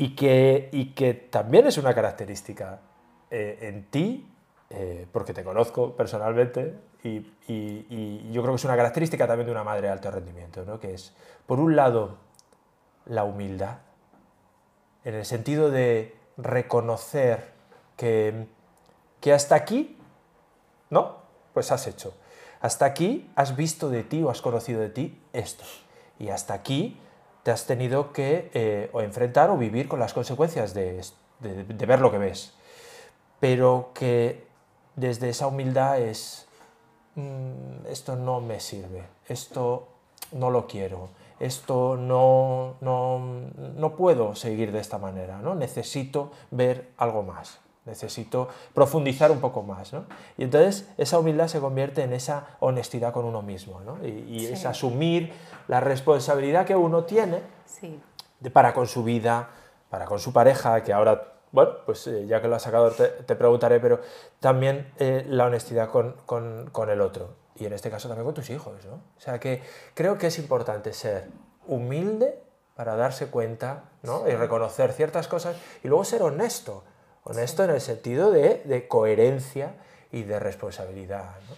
[0.00, 2.80] y que, y que también es una característica
[3.30, 4.26] eh, en ti,
[4.70, 6.74] eh, porque te conozco personalmente,
[7.04, 10.10] y, y- y yo creo que es una característica también de una madre de alto
[10.10, 10.80] rendimiento, ¿no?
[10.80, 11.14] que es,
[11.46, 12.16] por un lado,
[13.04, 13.76] la humildad,
[15.04, 17.50] en el sentido de reconocer
[17.98, 18.46] que,
[19.20, 19.98] que hasta aquí
[20.88, 21.16] ¿no?
[21.52, 22.14] Pues has hecho.
[22.62, 25.64] Hasta aquí has visto de ti o has conocido de ti esto.
[26.18, 26.98] Y hasta aquí
[27.42, 31.02] te has tenido que eh, o enfrentar o vivir con las consecuencias de,
[31.40, 32.54] de ver lo que ves.
[33.40, 34.44] Pero que
[34.96, 36.46] desde esa humildad es,
[37.14, 39.88] "Mm, esto no me sirve, esto
[40.32, 41.08] no lo quiero,
[41.40, 43.18] esto no, no,
[43.76, 45.54] no puedo seguir de esta manera, ¿no?
[45.54, 47.58] necesito ver algo más,
[47.90, 49.92] necesito profundizar un poco más.
[49.92, 50.06] ¿no?
[50.38, 53.98] Y entonces esa humildad se convierte en esa honestidad con uno mismo ¿no?
[54.06, 55.32] y, y es asumir
[55.68, 58.00] la responsabilidad que uno tiene Sí,
[58.40, 59.50] de- para con su vida,
[59.90, 63.08] para con su pareja, que ahora, bueno, pues eh, ya que lo has sacado te,
[63.08, 64.00] te preguntaré, pero
[64.40, 67.34] también eh, la honestidad con, con- con el otro.
[67.56, 68.94] Y en este caso también con tus hijos, ¿no?
[68.94, 69.62] O sea que
[69.94, 71.28] creo que es importante ser
[71.66, 72.42] humilde
[72.74, 74.26] para darse cuenta, ¿no?
[74.28, 76.84] Y reconocer ciertas cosas y luego ser honesto.
[77.24, 79.74] Honesto en el sentido de, de coherencia
[80.10, 81.54] y de responsabilidad, ¿no?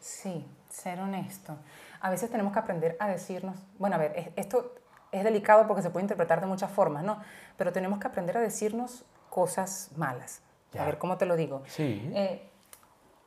[0.00, 1.56] Sí, ser honesto.
[2.00, 4.74] A veces tenemos que aprender a decirnos, bueno, a ver, es- esto
[5.12, 7.20] es delicado porque se puede interpretar de muchas formas, ¿no?
[7.56, 10.40] Pero tenemos que aprender a decirnos cosas malas.
[10.72, 10.82] Ya.
[10.82, 11.62] A ver, ¿cómo te lo digo?
[11.66, 12.10] Sí.
[12.14, 12.50] Eh,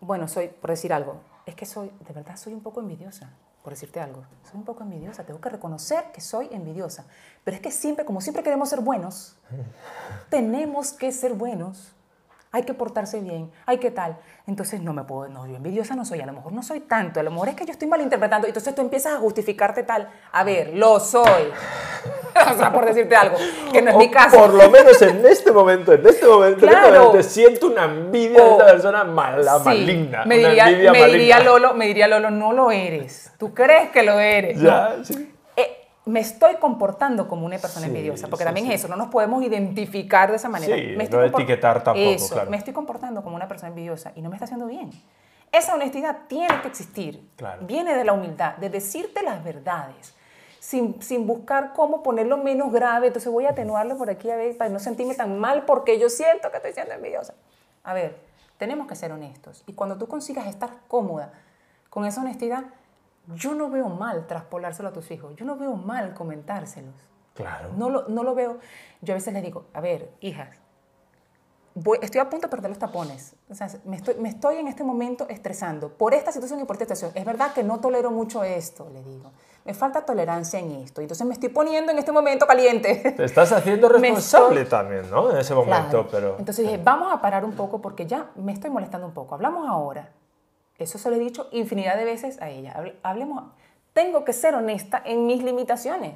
[0.02, 3.32] bueno, soy, por decir algo, es que soy, de verdad, soy un poco envidiosa,
[3.68, 4.24] por decirte algo.
[4.50, 7.06] Soy un poco envidiosa, tengo que reconocer que soy envidiosa.
[7.44, 9.36] Pero es que siempre, como siempre queremos ser buenos,
[10.30, 11.94] tenemos que ser buenos.
[12.58, 14.18] Hay que portarse bien, hay que tal.
[14.48, 17.20] Entonces no me puedo, no, yo envidiosa no soy, a lo mejor no soy tanto,
[17.20, 18.48] a lo mejor es que yo estoy malinterpretando.
[18.48, 20.10] Entonces tú empiezas a justificarte tal.
[20.32, 21.24] A ver, lo soy.
[22.52, 23.38] o sea, por decirte algo,
[23.72, 24.36] que no es O mi caso.
[24.38, 27.04] Por lo menos en este momento, en este momento, en este Claro.
[27.06, 30.26] momento, siento una envidia de esta persona mala, Sí, maligna.
[30.26, 31.06] Me diría, me maligna.
[31.08, 33.32] diría Lolo, me diría Lolo, no lo eres.
[33.38, 34.60] Tú crees que lo eres.
[34.60, 35.06] Ya, No.
[35.06, 35.32] sí.
[36.08, 38.74] Me estoy comportando como una persona Sí, envidiosa, porque sí, también sí.
[38.74, 40.76] es eso, no nos podemos identificar de esa manera.
[40.76, 42.50] Me no compor- etiquetar tampoco, Eso, claro.
[42.50, 44.90] me estoy comportando como una persona envidiosa y no me está haciendo bien.
[45.52, 47.30] Esa honestidad tiene que existir.
[47.36, 47.66] Claro.
[47.66, 50.14] Viene de la humildad, de decirte las verdades.
[50.60, 54.58] Sin, sin buscar cómo ponerlo menos grave, entonces voy a atenuarlo por aquí a ver
[54.58, 57.36] para no sentirme tan mal porque yo siento que estoy siendo envidiosa.
[57.84, 58.18] A ver,
[58.58, 59.64] tenemos que ser honestos.
[59.68, 61.32] Y cuando tú consigas estar cómoda
[61.90, 62.66] con esa honestidad,
[63.36, 65.36] yo no veo mal traspolárselo a tus hijos.
[65.36, 66.96] Yo no veo mal comentárselos.
[67.34, 67.70] Claro.
[67.76, 68.58] No lo, no lo veo.
[69.02, 70.50] Yo a veces les digo, a ver, hijas,
[71.76, 73.36] voy- estoy a punto de perder los tapones.
[73.50, 76.76] O sea, me estoy, me estoy en este momento estresando por esta situación y por
[76.76, 77.12] esta situación.
[77.16, 79.32] Es verdad que no tolero mucho esto, le digo.
[79.66, 81.02] Me falta tolerancia en esto.
[81.02, 83.14] Entonces me estoy poniendo en este momento caliente.
[83.18, 85.30] Te estás haciendo responsable estoy- también, ¿no?
[85.30, 86.08] En ese momento, Claro.
[86.10, 86.36] pero...
[86.40, 89.36] Entonces dije, vamos a parar un poco porque ya me estoy molestando un poco.
[89.36, 90.10] Hablamos ahora.
[90.80, 92.74] Eso se lo he dicho infinidad de veces a ella.
[92.76, 93.44] Hable- Hablemos.
[93.94, 96.14] Tengo que ser honesta en mis limitaciones.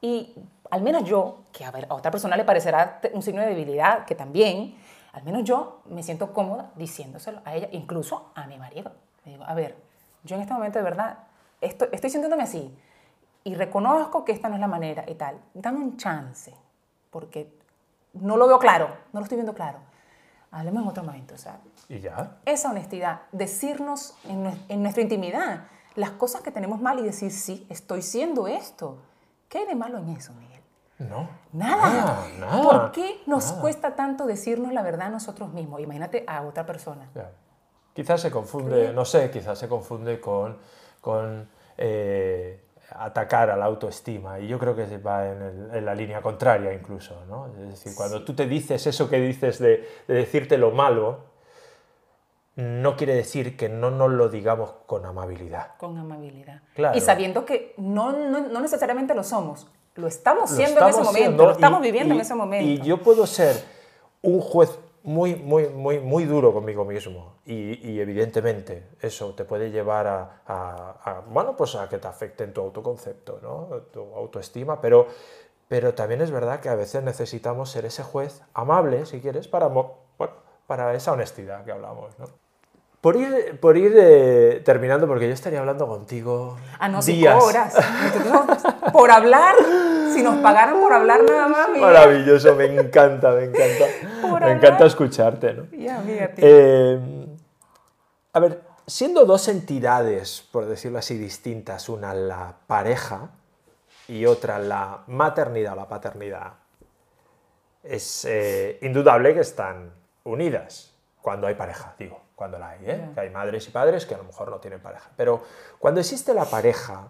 [0.00, 0.34] Y
[0.70, 4.04] al menos yo, que a, ver, a otra persona le parecerá un signo de debilidad,
[4.06, 4.74] que también,
[5.12, 8.92] al menos yo me siento cómoda diciéndoselo a ella, incluso a mi marido.
[9.24, 9.76] Le digo, a ver,
[10.24, 11.18] yo en este momento de verdad
[11.60, 12.74] estoy, estoy sintiéndome así
[13.44, 15.38] y reconozco que esta no es la manera y tal.
[15.54, 16.54] Dame un chance,
[17.10, 17.52] porque
[18.14, 19.78] no lo veo claro, no lo estoy viendo claro.
[20.52, 22.36] Hablemos en otro momento, o sea, ¿Y ya?
[22.44, 25.64] esa honestidad, decirnos en, en nuestra intimidad
[25.96, 28.98] las cosas que tenemos mal y decir, sí, estoy siendo esto.
[29.48, 30.60] ¿Qué hay de malo en eso, Miguel?
[30.98, 31.28] No.
[31.52, 32.26] Nada.
[32.38, 32.62] nada.
[32.62, 33.60] ¿Por qué nos nada.
[33.60, 35.80] cuesta tanto decirnos la verdad a nosotros mismos?
[35.80, 37.10] Imagínate a otra persona.
[37.14, 37.30] Ya.
[37.92, 40.56] Quizás se confunde, no sé, quizás se confunde con,
[41.00, 42.64] con eh,
[42.96, 44.38] atacar a la autoestima.
[44.40, 47.46] Y yo creo que va en, el- en la línea contraria incluso, ¿no?
[47.48, 51.30] Es decir, cuando tú te dices eso que dices de, de decirte lo malo,
[52.54, 55.76] no quiere decir que no nos lo digamos con amabilidad.
[55.78, 56.60] Con amabilidad.
[56.74, 56.96] Claro.
[56.96, 59.66] Y sabiendo que no, no, no necesariamente lo somos.
[59.94, 62.20] Lo estamos Lo siendo en ese estamos momento, siendo lo estamos y- viviendo y- en
[62.20, 62.64] ese momento.
[62.66, 63.56] Y yo puedo ser
[64.20, 67.34] un juez muy, muy, muy, muy duro conmigo mismo.
[67.44, 72.08] Y, y evidentemente eso te puede llevar a, a- a, bueno, pues a que te
[72.08, 73.68] afecte en tu autoconcepto, ¿no?
[73.92, 75.06] tu autoestima, pero,
[75.68, 79.66] pero también es verdad que a veces necesitamos ser ese juez amable, si quieres, para,
[79.68, 79.94] bueno,
[80.66, 82.18] para esa honestidad que hablamos.
[82.18, 82.26] ¿no?
[83.02, 87.34] Por ir, por ir eh, terminando, porque yo estaría hablando contigo Ah, no, días.
[87.34, 87.74] cinco horas.
[88.92, 89.54] Por hablar,
[90.14, 91.86] si nos pagaran por hablar nada más, mira.
[91.86, 93.86] Maravilloso, me encanta, me encanta.
[94.20, 94.50] Por me hablar.
[94.56, 95.66] encanta escucharte, ¿no?
[95.72, 96.34] Ya, fíjate.
[96.44, 97.00] Eh,
[98.34, 103.30] a ver, siendo dos entidades, por decirlo así, distintas, una la pareja
[104.08, 106.52] y otra la maternidad o la paternidad,
[107.82, 109.90] es eh, indudable que están
[110.24, 113.04] unidas cuando hay pareja, digo, cuando la hay, ¿eh?
[113.06, 113.14] Ya.
[113.14, 115.10] que hay madres y padres que a lo mejor no tienen pareja.
[115.16, 115.44] Pero
[115.78, 117.06] cuando existe la pareja,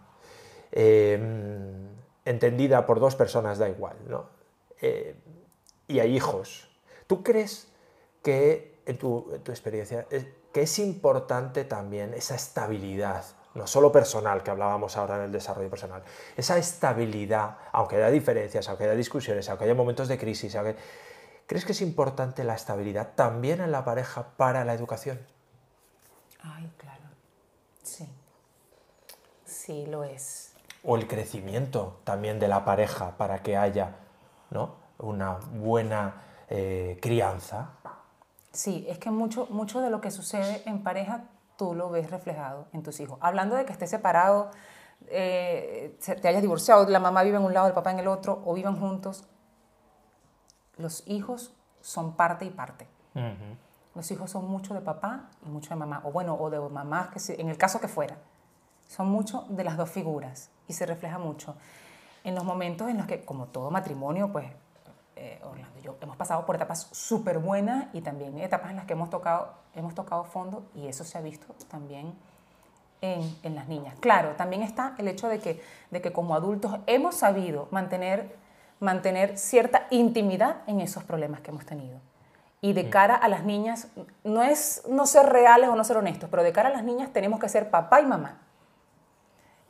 [0.71, 1.19] eh,
[2.27, 4.29] entendida por dos personas, da igual, ¿no?
[4.83, 5.15] Eh,
[5.89, 6.69] y hay hijos,
[7.07, 7.67] ¿tú crees
[8.23, 10.07] que, en tu, en tu experiencia,
[10.53, 13.25] que es importante también esa estabilidad,
[13.55, 16.03] no solo personal, que hablábamos ahora en el desarrollo personal,
[16.37, 20.77] esa estabilidad, aunque haya diferencias, aunque haya discusiones, aunque haya momentos de crisis, aunque-
[21.53, 25.21] ¿crees que es importante la estabilidad también en la pareja para la educación?
[26.43, 27.03] Ay, claro.
[27.83, 28.09] Sí.
[29.45, 30.55] Sí, lo es.
[30.83, 33.97] o el crecimiento también de la pareja para que haya
[34.49, 34.77] ¿no?
[34.97, 37.73] una buena eh, crianza.
[38.51, 41.25] Sí, es que mucho, mucho de lo que sucede en pareja
[41.59, 43.19] tú lo ves reflejado en tus hijos.
[43.21, 44.51] Hablando de que estés separado,
[45.09, 48.43] eh, te hayas divorciado, la mamá vive en un lado, el papá en el otro,
[48.47, 49.25] o vivan juntos,
[50.77, 52.87] los hijos son parte y parte.
[53.95, 57.09] Los hijos son mucho de papá y mucho de mamá, o bueno, o de mamás,
[57.09, 58.17] que si- en el caso que fuera.
[58.89, 61.55] Son mucho de las dos figuras y se refleja mucho.
[62.25, 64.47] En los momentos en los que, como todo matrimonio, pues
[65.17, 68.87] eh, Orlando y yo hemos pasado por etapas súper buenas y también etapas en las
[68.87, 72.15] que hemos tocado, hemos tocado fondo y eso se ha visto también
[73.03, 73.95] en, en las niñas.
[74.01, 78.37] Claro, también está el hecho de que, de que como adultos hemos sabido mantener,
[78.83, 82.01] mantener cierta intimidad en esos problemas que hemos tenido.
[82.61, 83.89] Y de cara a las niñas,
[84.25, 87.13] no es no ser reales o no ser honestos, pero de cara a las niñas
[87.13, 88.41] tenemos que ser papá y mamá.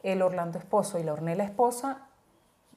[0.03, 2.07] El Orlando esposo y la Ornella esposa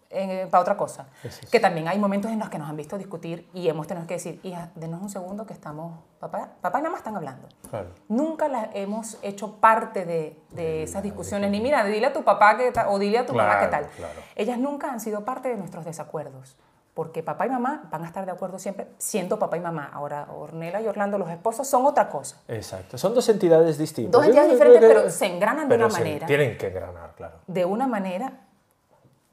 [0.09, 1.07] eh, para otra cosa.
[1.23, 1.39] Es.
[1.51, 4.13] Que también hay momentos en los que nos han visto discutir y hemos tenido que
[4.15, 7.47] decir, hija, denos un segundo que estamos, papá, papá y mamá están hablando.
[7.69, 7.89] Claro.
[8.07, 12.57] Nunca las hemos hecho parte de, de esas discusiones, ni mira, dile a tu papá
[12.57, 13.95] que o dile a tu mamá qué Claro, tal.
[13.97, 14.19] claro.
[14.35, 16.55] Ellas nunca han sido parte de nuestros desacuerdos,
[16.93, 19.89] porque papá y mamá van a estar de acuerdo siempre siendo papá y mamá.
[19.91, 22.37] Ahora, Ornella y Orlando, los esposos, son otra cosa.
[22.47, 22.97] Exacto.
[22.97, 24.13] Son dos entidades distintas.
[24.13, 26.25] Dos entidades diferentes, pero se engranan de pero una se manera.
[26.25, 27.39] Tienen que engranar, claro.
[27.47, 28.44] De una manera,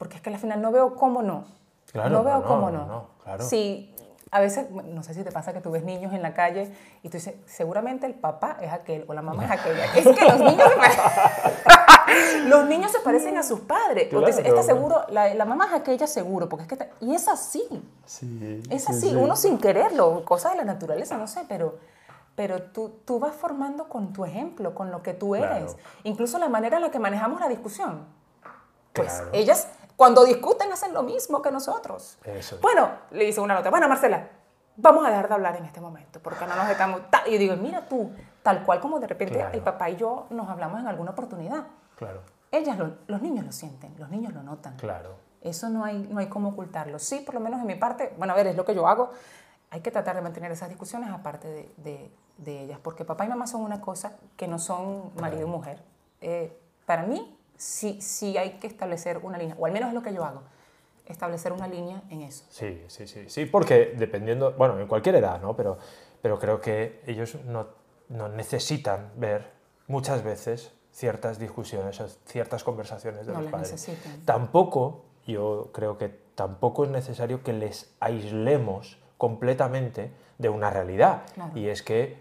[0.03, 1.45] porque es que al final no veo cómo no.
[1.93, 3.05] Claro, no veo no, cómo no, no.
[3.23, 3.41] claro.
[3.41, 3.95] Sí,
[4.31, 6.73] a veces, no sé si te pasa que tú ves niños en la calle
[7.03, 9.85] y tú dices, seguramente el papá es aquel o la mamá es aquella.
[9.95, 14.09] Es que los niños se parecen, los niños se parecen a sus padres.
[14.09, 14.27] Claro.
[14.27, 16.75] "Esta seguro, la, la mamá es aquella seguro, porque es que...
[16.75, 16.89] está-".
[16.99, 17.63] Y es así,
[18.05, 18.61] Sí.
[18.69, 19.15] es sí, así, sí.
[19.15, 21.77] uno sin quererlo, cosas de la naturaleza, no sé, pero...
[22.35, 25.55] Pero tú, tú vas formando con tu ejemplo, con lo que tú Claro.
[25.55, 25.77] eres.
[26.03, 28.05] Incluso la manera en la que manejamos la discusión.
[28.91, 29.29] Pues Claro.
[29.33, 32.17] ellas, cuando discuten, hacen lo mismo que nosotros.
[32.23, 32.61] Eso es.
[32.61, 34.27] Bueno, le dice una a la otra, bueno, Marcela,
[34.77, 37.01] vamos a dejar de hablar en este momento, porque no nos estamos...
[37.11, 37.27] ta-".
[37.27, 39.51] Y digo, mira tú, tal cual como de repente Claro.
[39.53, 41.63] el papá y yo nos hablamos en alguna oportunidad.
[41.95, 42.21] Claro,
[42.51, 44.75] Ellas, lo- los niños lo sienten, los niños lo notan.
[44.77, 45.15] claro.
[45.41, 46.99] Eso no hay, no hay cómo ocultarlo.
[46.99, 49.11] Sí, por lo menos en mi parte, bueno, a ver, es lo que yo hago.
[49.71, 53.27] Hay que tratar de mantener esas discusiones aparte de, de- de ellas, porque papá y
[53.27, 55.83] mamá son una cosa que no son marido y mujer.
[56.21, 60.03] Eh, para mí, sí, sí hay que establecer una línea, o al menos es lo
[60.03, 60.41] que yo hago,
[61.05, 62.43] establecer una línea en eso.
[62.49, 65.55] Sí, sí, sí, sí, porque dependiendo, bueno, en cualquier edad, ¿no?
[65.55, 65.77] Pero,
[66.21, 67.67] pero creo que ellos no,
[68.09, 69.51] no necesitan ver
[69.87, 73.71] muchas veces ciertas discusiones o ciertas conversaciones de No los padres.
[73.71, 74.25] necesitan.
[74.25, 81.23] Tampoco, yo creo que tampoco es necesario que les aislemos completamente de una realidad.
[81.33, 81.57] Claro.
[81.57, 82.17] Y es que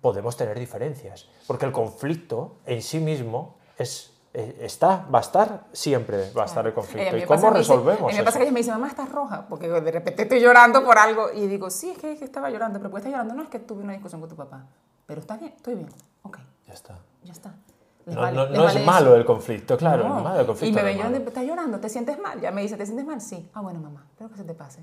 [0.00, 6.32] podemos tener diferencias, porque el conflicto en sí mismo es, está, va a estar siempre,
[6.32, 7.12] va a estar el conflicto.
[7.12, 8.38] me ¿Y cómo dice- resolvemos mí me pasa eso?
[8.38, 11.30] que ella me dice, mamá, estás roja, porque de repente estoy llorando por algo.
[11.34, 13.34] Y digo, sí, es que, es que estaba llorando, pero ¿por qué estás llorando?
[13.34, 14.64] No, es que tuve una discusión con tu papá.
[15.06, 15.88] Pero está bien, estoy bien.
[16.22, 16.98] Ok, Ya está.
[17.24, 17.54] ya está.
[18.04, 18.90] Les No, vale- no- les no vale es eso.
[18.90, 20.18] malo el conflicto, claro, No.
[20.18, 20.72] es malo el conflicto.
[20.72, 21.18] Y me ven llorando.
[21.28, 21.78] ¿estás llorando?
[21.80, 22.40] ¿Te sientes mal?
[22.40, 23.20] Ya me dice, ¿te sientes mal?
[23.20, 23.48] Sí.
[23.54, 24.80] Ah, bueno, mamá, espero que se te pase.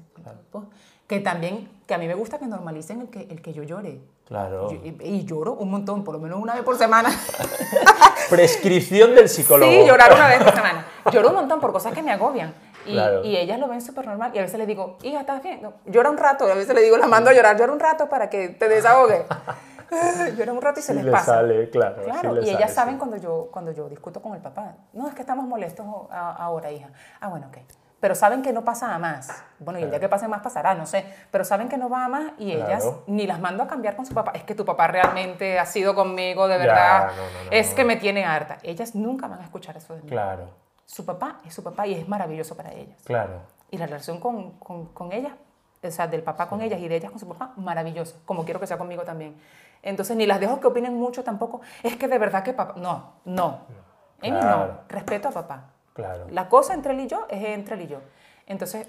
[0.52, 0.66] Pues,
[1.08, 4.00] que también, que a mí me gusta que normalicen el que, el que yo llore.
[4.26, 4.72] Claro.
[4.72, 7.10] Yo- y, y lloro un montón, por lo menos una vez por semana.
[8.30, 9.72] Prescripción del psicólogo.
[9.72, 10.86] Sí, llorar una vez por semana.
[11.12, 12.54] Lloro un montón por cosas que me agobian.
[12.86, 13.24] Y, Claro.
[13.24, 14.32] y ellas lo ven súper normal.
[14.34, 15.62] Y a veces le digo, hija, ¿estás bien?
[15.86, 16.48] Llora un rato.
[16.48, 18.70] Y a veces le digo, la mando a llorar, llora un rato para que te
[18.70, 19.26] desahogue.
[20.38, 21.26] llora un rato y se Sí les le pasa.
[21.36, 22.04] sale, claro.
[22.04, 23.00] Claro, sí y ellas sale, saben sí.
[23.00, 24.76] cuando yo, cuando yo discuto con el papá.
[24.94, 26.90] No, es que estamos molestos a- ahora, hija.
[27.20, 27.58] Ah, bueno, ok.
[28.00, 29.30] Pero saben que no pasa a más.
[29.60, 31.04] Bueno, y el día que pase más pasará, no sé.
[31.32, 33.04] Pero saben que no va a más y ellas Claro.
[33.08, 34.32] ni las mando a cambiar con su papá.
[34.36, 37.08] Es que tu papá realmente ha sido conmigo, de Ya, verdad.
[37.08, 38.58] no, no, no, es que me tiene harta.
[38.64, 40.08] Ellas nunca van a escuchar eso de mí.
[40.10, 40.48] Claro,
[40.86, 42.98] Su papá es su papá y es maravilloso para ellas.
[43.04, 43.42] claro.
[43.70, 45.34] Y la relación con, con, con ellas,
[45.84, 48.60] o sea, del papá con ellas y de ellas con su papá, maravilloso, como quiero
[48.62, 49.36] que sea conmigo también.
[49.84, 51.62] Entonces, ni las dejo que opinen mucho tampoco.
[51.84, 53.62] Es que de verdad que papá, no, no.
[54.22, 54.68] Amy, Claro.
[54.68, 55.70] no, respeto a papá.
[55.94, 56.28] Claro.
[56.32, 58.00] La cosa entre él y yo es entre él y yo.
[58.48, 58.88] Entonces,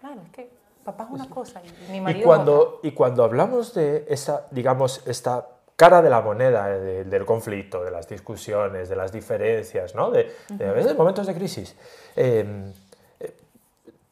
[0.00, 0.50] claro, es que
[0.84, 2.36] papá es una cosa y mi marido Y es otra.
[2.36, 5.46] cuando, y cuando hablamos de esa, digamos, esta
[5.76, 10.10] cara de la moneda eh, de- del conflicto, de las discusiones, de las diferencias, ¿no?
[10.10, 11.76] de, de a veces momentos de crisis,
[12.16, 12.72] eh,
[13.20, 13.36] eh,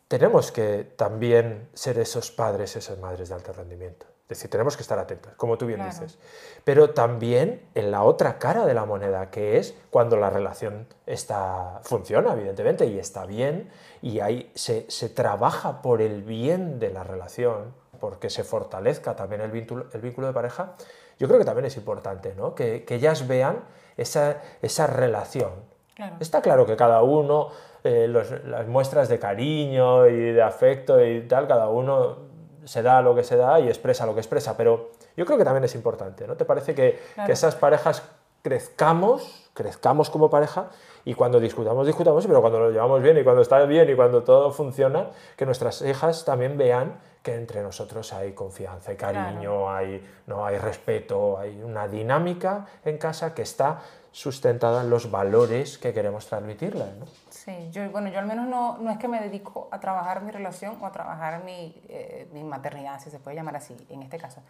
[0.08, 4.04] tenemos que también ser esos padres, esas madres de alto rendimiento.
[4.24, 5.92] Es decir, tenemos que estar atentos, como tú bien Claro.
[5.92, 6.18] dices.
[6.64, 11.80] Pero también en la otra cara de la moneda, que es cuando la relación está,
[11.82, 13.68] funciona, evidentemente, y está bien,
[14.00, 19.42] y ahí se, se trabaja por el bien de la relación, porque se fortalezca también
[19.42, 20.72] el vínculo, el vínculo de pareja,
[21.18, 22.54] yo creo que también es importante ¿no?
[22.54, 23.60] que, que ellas vean
[23.98, 25.50] esa, esa relación.
[25.94, 26.16] Claro.
[26.18, 27.50] Está claro que cada uno,
[27.84, 32.32] eh, los- las muestras de cariño y de afecto y tal, cada uno
[32.64, 35.44] se da lo que se da y expresa lo que expresa, pero yo creo que
[35.44, 37.26] también es importante, ¿no te parece que, Claro.
[37.26, 38.02] que esas parejas
[38.42, 40.68] crezcamos, crezcamos como pareja
[41.04, 44.22] y cuando discutamos, discutamos, pero cuando lo llevamos bien y cuando está bien y cuando
[44.22, 50.06] todo funciona, que nuestras hijas también vean que entre nosotros hay confianza, hay cariño, hay,
[50.26, 53.80] no, hay respeto, hay una dinámica en casa que está
[54.12, 56.84] sustentada en los valores que queremos transmitirle.
[57.00, 57.06] ¿no?
[57.44, 60.30] Sí, yo, bueno, yo al menos no, no es que me dedico a trabajar mi
[60.30, 64.16] relación o a trabajar mi, eh, mi maternidad, si se puede llamar así, en este
[64.16, 64.40] caso.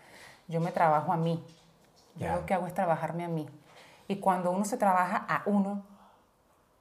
[0.46, 1.44] Yo me trabajo a mí.
[2.14, 2.36] Yo Ya.
[2.36, 3.48] lo que hago es trabajarme a mí.
[4.06, 5.82] Y cuando uno se trabaja a uno,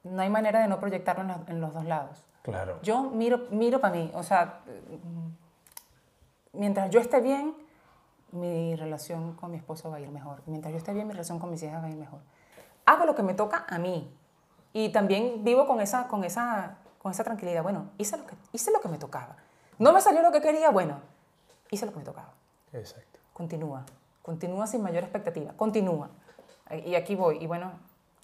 [0.04, 2.24] no hay manera de no proyectarlo en los, en los dos lados.
[2.42, 2.78] Claro.
[2.82, 4.60] Yo miro, miro para mí, o sea,
[6.52, 7.54] mientras yo esté bien,
[8.32, 10.42] mi relación con mi esposo va a ir mejor.
[10.46, 12.20] Mientras yo esté bien, mi relación con mis hijas va a ir mejor.
[12.86, 14.14] Hago lo que me toca a mí.
[14.74, 17.62] Y también vivo con esa, con esa, con esa tranquilidad.
[17.62, 19.36] Bueno, hice lo, que, hice lo que me tocaba.
[19.78, 20.98] No me salió lo que quería, bueno,
[21.70, 22.32] hice lo que me tocaba.
[22.72, 23.20] Exacto.
[23.32, 23.86] Continúa,
[24.20, 26.10] continúa sin mayor expectativa, continúa.
[26.84, 27.72] Y aquí voy, y bueno,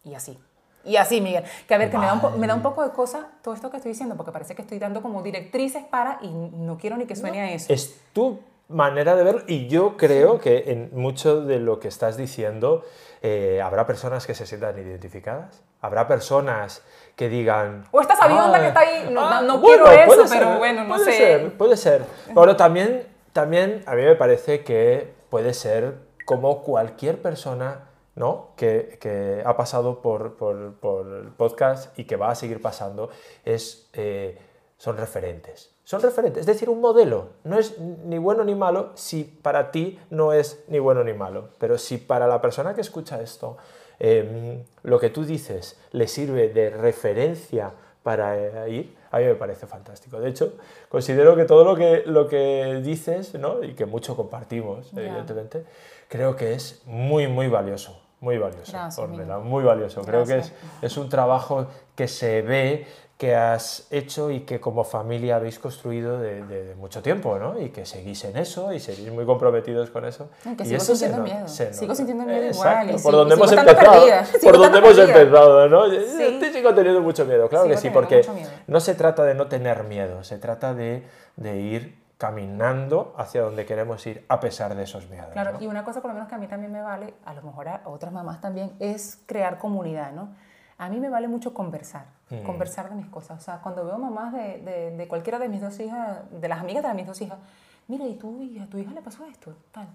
[0.05, 0.39] y así.
[0.85, 1.45] Y así, Miguel.
[1.69, 3.71] Que a ver, que me da, un me da un poco de cosa todo esto
[3.71, 7.07] que estoy diciendo, porque parece que estoy dando como directrices para, y no quiero ni
[7.07, 7.73] que suene a eso.
[7.73, 8.41] Es tu
[8.71, 12.85] manera de verlo y yo creo que en mucho de lo que estás diciendo
[13.21, 16.83] eh, habrá personas que se sientan identificadas, habrá personas
[17.17, 17.85] que digan...
[17.93, 20.85] O esta sabionda "Ah, que está ahí, no- ah, no bueno, quiero eso, pero bueno,
[20.85, 21.17] no puede sé".
[21.19, 22.05] ser, puede ser.
[22.35, 28.49] Pero también, también a mí me parece que puede ser como cualquier persona ¿no?
[28.57, 33.11] que, que ha pasado por, por, por el podcast y que va a seguir pasando,
[33.45, 34.39] es, eh,
[34.79, 35.71] son referentes.
[35.85, 37.31] Son referentes, es decir, un modelo.
[37.45, 41.49] No es ni bueno ni malo si para ti no es ni bueno ni malo.
[41.59, 43.57] Pero si para la persona que escucha esto
[44.01, 47.73] eh, lo que tú dices le sirve de referencia
[48.03, 50.19] para eh, ir, a mí me parece fantástico.
[50.19, 50.55] De hecho,
[50.89, 53.63] considero que todo lo que, lo que dices, ¿no?
[53.63, 55.65] y que mucho compartimos, evidentemente,
[56.09, 58.01] creo que es muy, muy valioso.
[58.21, 60.03] Muy valioso, Gracias, Ornella, muy valioso.
[60.03, 62.87] Creo que es, es un trabajo que se ve,
[63.21, 67.61] que has hecho y que como familia habéis construido de, de- de mucho tiempo, ¿no?
[67.61, 70.31] Y que seguís en eso y seguís muy comprometidos con eso.
[70.47, 71.47] Ay, que y sigo eso se sintiendo no- miedo.
[71.49, 74.07] se Sigo sintiendo miedo igual, Exacto, y por donde hemos empezado.
[74.43, 75.91] Por donde hemos empezado, ¿no?
[75.91, 76.51] Sí.
[76.51, 78.27] sigo teniendo mucho miedo, claro Sigo que sí, porque
[78.67, 81.07] no se trata de no tener miedo, se trata de,
[81.37, 85.29] de ir caminando hacia donde queremos ir a pesar de esos miedos.
[85.33, 85.61] Claro, ¿no?
[85.61, 87.69] y una cosa por lo menos que a mí también me vale, a lo mejor
[87.69, 90.35] a otras mamás también, es crear comunidad, ¿no?
[90.81, 92.43] A mí me vale mucho conversar, Mm.
[92.45, 93.39] conversar de mis cosas.
[93.39, 96.59] O sea, cuando veo mamás de, de, de cualquiera de mis dos hijas, de las
[96.61, 97.39] amigas de mis dos hijas,
[97.87, 98.67] mira, ¿y tu hija?
[98.67, 99.55] ¿Tu hija le pasó esto?
[99.73, 99.89] Tal.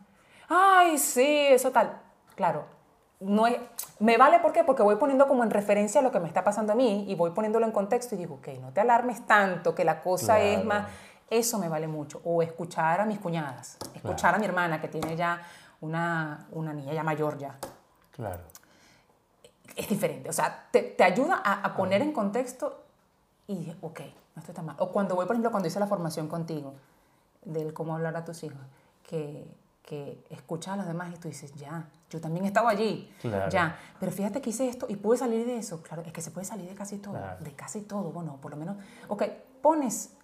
[0.47, 1.97] Ay, sí, eso tal.
[2.35, 2.65] Claro,
[3.19, 3.57] no es,
[3.99, 4.63] me vale ¿por qué?
[4.63, 7.31] porque voy poniendo como en referencia lo que me está pasando a mí y voy
[7.31, 10.67] poniéndolo en contexto y digo, ok, no te alarmes tanto, que la cosa es Claro.
[10.67, 10.87] más,
[11.31, 12.21] eso me vale mucho.
[12.25, 15.41] O escuchar a mis cuñadas, escuchar a mi hermana que tiene ya
[15.81, 17.55] una, una niña ya mayor ya.
[18.11, 18.43] Claro.
[19.75, 22.83] Es diferente, o sea, te, te ayuda a, a poner en contexto
[23.47, 23.99] y dije, ok,
[24.35, 24.75] no estoy tan mal.
[24.79, 26.73] O cuando voy, por ejemplo, cuando hice la formación contigo,
[27.43, 28.59] del cómo hablar a tus hijos,
[29.03, 29.45] que
[29.85, 33.51] que escuchas a los demás y tú dices, ya, yo también he estado allí, Claro.
[33.51, 35.83] ya, pero fíjate que hice esto y pude salir de eso.
[35.83, 37.43] Claro, es que se puede salir de casi todo, Claro.
[37.43, 38.77] de casi todo, bueno, por lo menos,
[39.09, 39.21] ok,
[39.61, 40.14] pones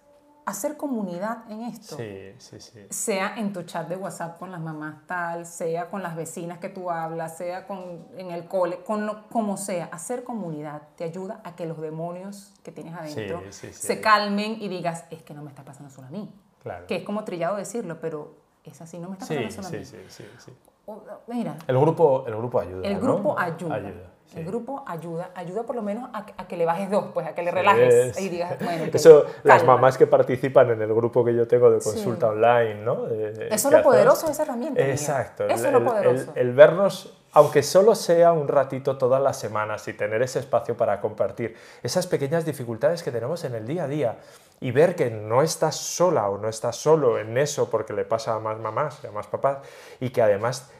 [0.44, 1.96] hacer comunidad en esto.
[1.96, 2.86] Sí, sí, sí.
[2.90, 6.68] Sea en tu chat de WhatsApp con las mamás tal, sea con las vecinas que
[6.68, 11.40] tú hablas, sea con, en el cole, con lo- como sea, hacer comunidad te ayuda
[11.44, 13.72] a que los demonios que tienes adentro sí, sí.
[13.72, 16.32] se calmen y digas, es que no me está pasando solo a mí.
[16.62, 16.86] Claro.
[16.86, 19.84] Que es como trillado decirlo, pero es así, no me está pasando solo a mí.
[19.84, 20.52] sí, sí, sí.
[20.86, 22.86] O- mira, El grupo, el grupo ayuda.
[22.88, 23.00] el ¿no?
[23.00, 24.11] grupo ayuda.
[24.32, 24.38] Sí.
[24.40, 27.26] El grupo ayuda, ayuda por lo menos a, que- a que le bajes dos, pues
[27.26, 30.82] a que le relajes Sí, y digas, bueno, ok, Eso, las mamás que participan en
[30.82, 31.90] el grupo que yo tengo de Sí.
[31.90, 33.06] consulta online, ¿no?
[33.06, 34.80] Eso que es lo poderoso de esa herramienta.
[34.86, 35.44] Exacto.
[35.46, 36.32] Eso el, es lo poderoso.
[36.34, 40.76] el- el vernos, aunque solo sea un ratito todas las semanas y tener ese espacio
[40.76, 44.16] para compartir esas pequeñas dificultades que tenemos en el día a día
[44.60, 48.34] y ver que no estás sola o no estás solo en eso porque le pasa
[48.34, 49.58] a más mamás y a más papás
[50.00, 50.70] y que además...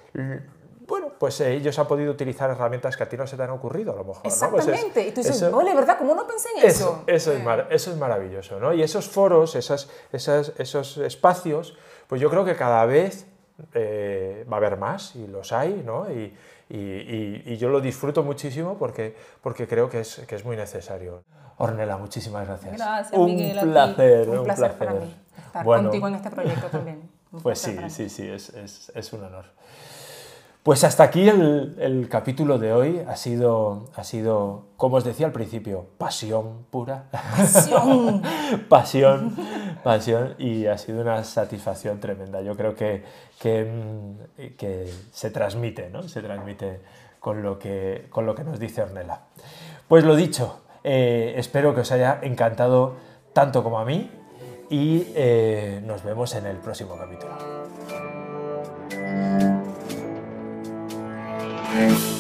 [1.23, 3.93] pues eh, ellos han podido utilizar herramientas que a ti no se te han ocurrido,
[3.93, 4.17] a lo mejor.
[4.17, 4.23] ¿no?
[4.23, 5.07] Pues es- Exactamente.
[5.07, 5.97] y tú dices, eso- ole, ¿verdad?
[5.97, 7.05] ¿Cómo no pensé en eso?
[7.05, 8.73] eso, eso, es mar- eso es maravilloso, ¿no?
[8.75, 11.77] Y esos foros, esas, esas- esos espacios,
[12.09, 13.27] pues yo creo que cada vez
[13.73, 16.11] eh, va a haber más y los hay, ¿no?
[16.11, 16.37] Y,
[16.69, 20.57] y- y- y yo lo disfruto muchísimo porque, porque creo que es, que es muy
[20.57, 21.23] necesario.
[21.59, 22.73] Ornella, muchísimas gracias.
[22.77, 23.61] Gracias, un Miguel.
[23.61, 25.15] Placer, un un placer para mí
[25.47, 27.09] estar Bueno, contigo en este proyecto también.
[27.31, 29.45] Un Pues placer sí, sí, sí, es, es- es un honor.
[30.63, 33.03] Pues hasta aquí el, el capítulo de hoy.
[33.09, 37.07] Ha sido, ha sido, como os decía al principio, pasión pura.
[37.11, 38.23] Pasión.
[38.69, 39.37] pasión,
[39.83, 42.43] pasión y ha sido una satisfacción tremenda.
[42.43, 43.03] Yo creo que,
[43.41, 46.05] que, mm, que se transmite, ¿no?
[46.05, 46.81] Se transmite
[47.19, 49.23] con lo que, con lo que nos dice Ornella.
[49.89, 52.95] Pues lo dicho, eh, espero que os haya encantado
[53.33, 54.13] tanto como a mí
[54.71, 57.33] y eh, nos vemos en el próximo capítulo.
[61.73, 62.12] Bye.